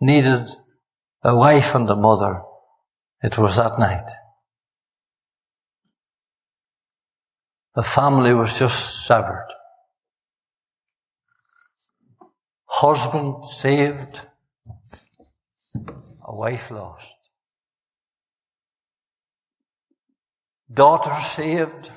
needed 0.00 0.48
a 1.22 1.36
wife 1.36 1.74
and 1.74 1.88
a 1.88 1.94
mother, 1.94 2.42
it 3.22 3.38
was 3.38 3.56
that 3.56 3.78
night. 3.78 4.08
The 7.74 7.82
family 7.84 8.34
was 8.34 8.58
just 8.58 9.06
severed. 9.06 9.48
Husband 12.66 13.44
saved, 13.44 14.26
a 15.76 16.34
wife 16.34 16.70
lost. 16.70 17.19
Daughter 20.72 21.20
saved, 21.20 21.90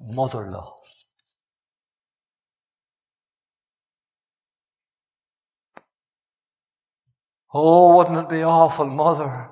mother 0.00 0.50
lost. 0.50 0.76
Oh, 7.52 7.96
wouldn't 7.96 8.18
it 8.18 8.28
be 8.28 8.42
awful, 8.42 8.86
mother? 8.86 9.50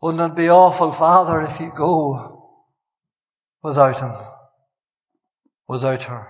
Wouldn't 0.00 0.32
it 0.32 0.36
be 0.36 0.48
awful, 0.48 0.90
father, 0.92 1.40
if 1.42 1.60
you 1.60 1.70
go 1.70 2.64
without 3.62 4.00
him, 4.00 4.12
without 5.68 6.02
her? 6.04 6.28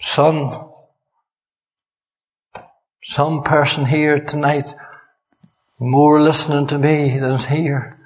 Son, 0.00 0.70
some 3.10 3.42
person 3.42 3.86
here 3.86 4.20
tonight, 4.20 4.72
more 5.80 6.20
listening 6.20 6.68
to 6.68 6.78
me 6.78 7.18
than's 7.18 7.46
here, 7.46 7.98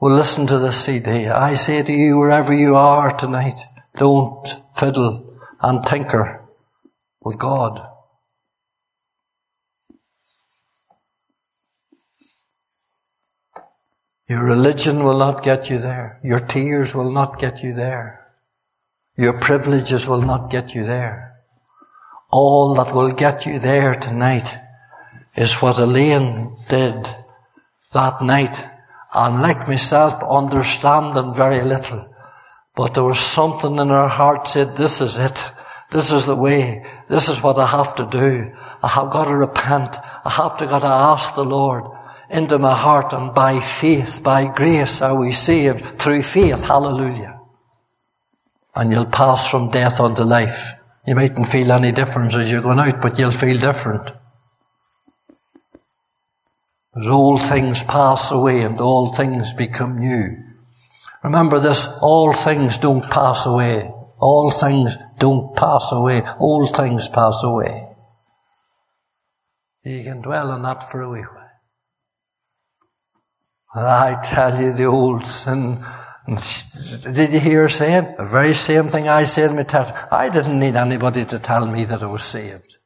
will 0.00 0.14
listen 0.14 0.46
to 0.46 0.58
this 0.58 0.82
CD. 0.82 1.28
I 1.28 1.52
say 1.52 1.82
to 1.82 1.92
you, 1.92 2.16
wherever 2.16 2.54
you 2.54 2.74
are 2.74 3.14
tonight, 3.14 3.60
don't 3.96 4.48
fiddle 4.74 5.38
and 5.60 5.84
tinker 5.84 6.42
with 7.20 7.38
God. 7.38 7.86
Your 14.26 14.42
religion 14.42 15.04
will 15.04 15.18
not 15.18 15.42
get 15.42 15.68
you 15.68 15.78
there. 15.78 16.18
Your 16.24 16.40
tears 16.40 16.94
will 16.94 17.12
not 17.12 17.38
get 17.38 17.62
you 17.62 17.74
there. 17.74 18.26
Your 19.18 19.34
privileges 19.34 20.08
will 20.08 20.22
not 20.22 20.50
get 20.50 20.74
you 20.74 20.82
there. 20.84 21.35
All 22.30 22.74
that 22.74 22.94
will 22.94 23.12
get 23.12 23.46
you 23.46 23.58
there 23.58 23.94
tonight 23.94 24.58
is 25.34 25.54
what 25.62 25.78
Elaine 25.78 26.56
did 26.68 27.08
that 27.92 28.22
night. 28.22 28.64
And 29.14 29.40
like 29.40 29.66
myself, 29.68 30.22
understanding 30.22 31.34
very 31.34 31.62
little. 31.62 32.12
But 32.74 32.94
there 32.94 33.04
was 33.04 33.20
something 33.20 33.78
in 33.78 33.88
her 33.88 34.08
heart 34.08 34.46
said, 34.48 34.76
this 34.76 35.00
is 35.00 35.16
it. 35.18 35.52
This 35.90 36.12
is 36.12 36.26
the 36.26 36.36
way. 36.36 36.84
This 37.08 37.28
is 37.28 37.42
what 37.42 37.58
I 37.58 37.66
have 37.66 37.94
to 37.96 38.06
do. 38.06 38.52
I 38.82 38.88
have 38.88 39.10
got 39.10 39.26
to 39.26 39.36
repent. 39.36 39.96
I 40.24 40.30
have 40.30 40.56
to 40.58 40.66
got 40.66 40.80
to 40.80 40.88
ask 40.88 41.34
the 41.34 41.44
Lord. 41.44 41.84
into 42.28 42.58
my 42.58 42.74
heart 42.74 43.12
and 43.12 43.34
by 43.34 43.60
faith, 43.60 44.22
by 44.22 44.48
grace 44.48 45.00
are 45.00 45.18
we 45.18 45.32
saved 45.32 46.00
through 46.00 46.22
faith. 46.22 46.62
Hallelujah. 46.62 47.40
And 48.74 48.92
you'll 48.92 49.06
pass 49.06 49.48
from 49.48 49.70
death 49.70 50.00
unto 50.00 50.22
life. 50.22 50.74
You 51.06 51.14
mightn't 51.14 51.46
feel 51.46 51.70
any 51.72 51.92
difference 51.92 52.34
as 52.34 52.50
you're 52.50 52.62
going 52.62 52.80
out, 52.80 53.00
but 53.00 53.18
you'll 53.18 53.30
feel 53.30 53.58
different. 53.58 54.10
As 56.96 57.06
old 57.06 57.42
things 57.42 57.84
pass 57.84 58.32
away 58.32 58.62
and 58.62 58.80
all 58.80 59.12
things 59.12 59.52
become 59.52 59.98
new. 59.98 60.36
Remember 61.22 61.60
this, 61.60 61.86
all 62.00 62.32
things 62.32 62.78
don't 62.78 63.08
pass 63.10 63.46
away. 63.46 63.92
All 64.18 64.50
things 64.50 64.96
don't 65.18 65.54
pass 65.54 65.92
away. 65.92 66.22
All 66.38 66.66
things 66.66 67.08
pass 67.08 67.42
away. 67.42 67.88
You 69.84 70.02
can 70.02 70.22
dwell 70.22 70.50
on 70.50 70.62
that 70.62 70.90
for 70.90 71.02
a 71.02 71.10
wee 71.10 71.20
while. 71.20 71.42
I 73.74 74.18
tell 74.24 74.60
you, 74.60 74.72
the 74.72 74.84
old 74.84 75.26
sin. 75.26 75.84
Did 76.26 77.32
you 77.32 77.40
hear 77.40 77.62
her 77.62 77.68
saying? 77.68 78.16
The 78.18 78.24
very 78.24 78.52
same 78.54 78.88
thing 78.88 79.08
I 79.08 79.24
said 79.24 79.50
in 79.50 79.56
my 79.56 79.62
test. 79.62 79.94
I 80.10 80.28
didn't 80.28 80.58
need 80.58 80.74
anybody 80.74 81.24
to 81.24 81.38
tell 81.38 81.66
me 81.66 81.84
that 81.84 82.02
I 82.02 82.06
was 82.06 82.24
saved. 82.24 82.78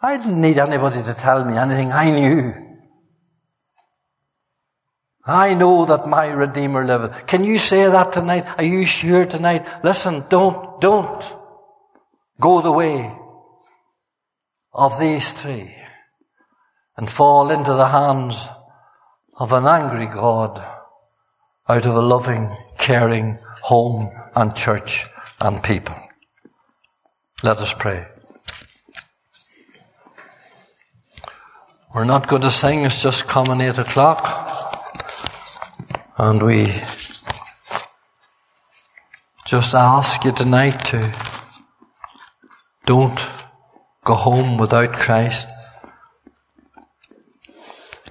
I 0.00 0.16
didn't 0.16 0.40
need 0.40 0.58
anybody 0.58 1.02
to 1.02 1.14
tell 1.14 1.44
me 1.44 1.56
anything. 1.56 1.92
I 1.92 2.10
knew. 2.10 2.54
I 5.24 5.54
know 5.54 5.84
that 5.86 6.06
my 6.06 6.26
Redeemer 6.26 6.84
liveth. 6.84 7.26
Can 7.26 7.44
you 7.44 7.58
say 7.58 7.88
that 7.88 8.12
tonight? 8.12 8.46
Are 8.58 8.64
you 8.64 8.86
sure 8.86 9.24
tonight? 9.24 9.66
Listen, 9.84 10.24
don't, 10.28 10.80
don't 10.80 11.36
go 12.40 12.60
the 12.60 12.72
way 12.72 13.16
of 14.72 14.98
these 14.98 15.32
three 15.32 15.74
and 16.96 17.08
fall 17.08 17.50
into 17.50 17.72
the 17.72 17.86
hands 17.88 18.48
of 19.36 19.52
an 19.52 19.66
angry 19.66 20.06
God 20.06 20.64
out 21.68 21.86
of 21.86 21.94
a 21.94 22.00
loving, 22.00 22.48
caring 22.78 23.38
home 23.62 24.10
and 24.34 24.54
church 24.56 25.06
and 25.40 25.62
people. 25.62 25.94
Let 27.42 27.58
us 27.58 27.72
pray. 27.72 28.06
We're 31.94 32.04
not 32.04 32.26
going 32.26 32.42
to 32.42 32.50
sing, 32.50 32.84
it's 32.84 33.02
just 33.02 33.28
coming 33.28 33.60
eight 33.60 33.78
o'clock. 33.78 34.38
And 36.16 36.42
we 36.42 36.72
just 39.44 39.74
ask 39.74 40.24
you 40.24 40.32
tonight 40.32 40.84
to 40.86 41.14
don't 42.86 43.20
go 44.04 44.14
home 44.14 44.56
without 44.56 44.92
Christ. 44.92 45.48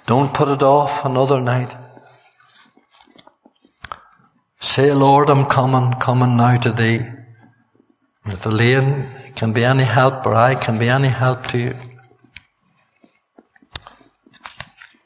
Don't 0.06 0.34
put 0.34 0.50
it 0.50 0.62
off 0.62 1.04
another 1.06 1.42
night. 1.42 1.76
Say, 4.62 4.94
Lord, 4.94 5.30
I'm 5.30 5.46
coming, 5.46 5.94
coming 6.00 6.38
now 6.38 6.56
to 6.58 6.72
thee. 6.72 7.00
And 8.24 8.34
if 8.34 8.46
Elaine 8.46 9.08
can 9.36 9.54
be 9.54 9.66
any 9.66 9.84
help 9.84 10.24
or 10.26 10.36
I 10.36 10.54
can 10.54 10.78
be 10.78 10.88
any 10.88 11.08
help 11.08 11.48
to 11.48 11.58
you, 11.58 11.74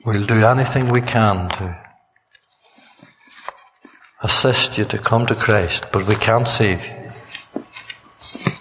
we'll 0.05 0.25
do 0.25 0.45
anything 0.45 0.89
we 0.89 1.01
can 1.01 1.47
to 1.51 1.77
assist 4.23 4.77
you 4.77 4.83
to 4.85 4.97
come 4.97 5.25
to 5.25 5.35
Christ, 5.35 5.85
but 5.91 6.05
we 6.05 6.15
can't 6.15 6.47
save 6.47 6.85
you. 6.85 8.51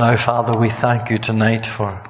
Now, 0.00 0.16
Father, 0.16 0.56
we 0.56 0.70
thank 0.70 1.10
you 1.10 1.18
tonight 1.18 1.66
for 1.66 2.02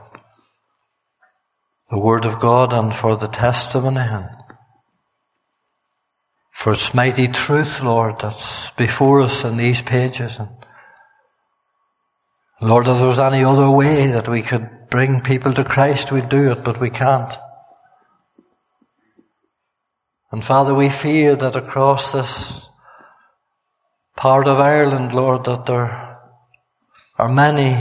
the 1.91 1.99
Word 1.99 2.25
of 2.25 2.39
God 2.39 2.73
and 2.73 2.95
for 2.95 3.17
the 3.17 3.27
testimony 3.27 3.99
and 3.99 4.29
for 6.53 6.73
its 6.75 6.95
mighty 6.95 7.27
truth, 7.27 7.83
Lord, 7.83 8.21
that's 8.21 8.71
before 8.71 9.23
us 9.23 9.45
in 9.45 9.57
these 9.57 9.83
pages. 9.83 10.39
And 10.39 10.51
Lord, 12.61 12.87
if 12.87 12.97
there 12.99 13.09
was 13.09 13.19
any 13.19 13.43
other 13.43 13.69
way 13.69 14.07
that 14.07 14.29
we 14.29 14.43
could 14.43 14.71
bring 14.89 15.21
people 15.21 15.53
to 15.55 15.65
Christ, 15.65 16.13
we'd 16.13 16.29
do 16.29 16.53
it, 16.53 16.63
but 16.63 16.79
we 16.79 16.91
can't. 16.91 17.37
And 20.31 20.45
Father, 20.45 20.77
we 20.77 20.91
fear 20.91 21.35
that 21.35 21.57
across 21.57 22.13
this 22.13 22.69
part 24.17 24.47
of 24.47 24.61
Ireland, 24.61 25.13
Lord, 25.13 25.45
that 25.47 25.67
there 25.67 26.10
are 27.21 27.29
many, 27.29 27.77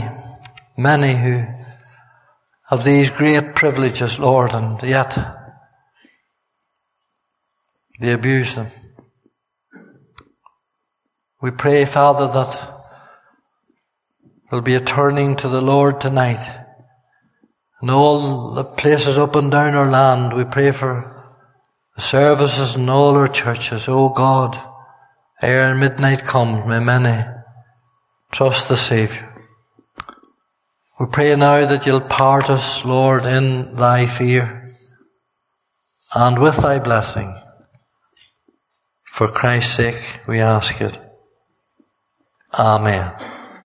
many 0.76 1.14
who 1.14 1.46
have 2.68 2.84
these 2.84 3.08
great 3.08 3.54
privileges, 3.54 4.18
Lord, 4.18 4.52
and 4.52 4.82
yet 4.82 5.16
they 7.98 8.12
abuse 8.12 8.54
them. 8.54 8.66
We 11.40 11.52
pray, 11.52 11.86
Father, 11.86 12.26
that 12.28 12.82
there'll 14.50 14.62
be 14.62 14.74
a 14.74 14.80
turning 14.80 15.36
to 15.36 15.48
the 15.48 15.62
Lord 15.62 16.02
tonight. 16.02 16.46
And 17.80 17.90
all 17.90 18.50
the 18.50 18.64
places 18.64 19.16
up 19.16 19.36
and 19.36 19.50
down 19.50 19.74
our 19.74 19.90
land, 19.90 20.34
we 20.34 20.44
pray 20.44 20.70
for 20.70 21.32
the 21.96 22.02
services 22.02 22.76
in 22.76 22.90
all 22.90 23.16
our 23.16 23.26
churches. 23.26 23.88
Oh 23.88 24.10
God, 24.10 24.58
ere 25.40 25.74
midnight 25.74 26.24
comes, 26.24 26.66
may 26.66 26.78
many 26.78 27.24
trust 28.30 28.68
the 28.68 28.76
Saviour. 28.76 29.29
We 31.00 31.06
pray 31.06 31.34
now 31.34 31.64
that 31.64 31.86
you'll 31.86 32.02
part 32.02 32.50
us, 32.50 32.84
Lord, 32.84 33.24
in 33.24 33.74
thy 33.74 34.04
fear 34.04 34.70
and 36.14 36.38
with 36.38 36.58
thy 36.58 36.78
blessing. 36.78 37.34
For 39.06 39.26
Christ's 39.26 39.76
sake, 39.76 40.20
we 40.28 40.40
ask 40.40 40.78
it. 40.78 41.00
Amen. 42.52 43.14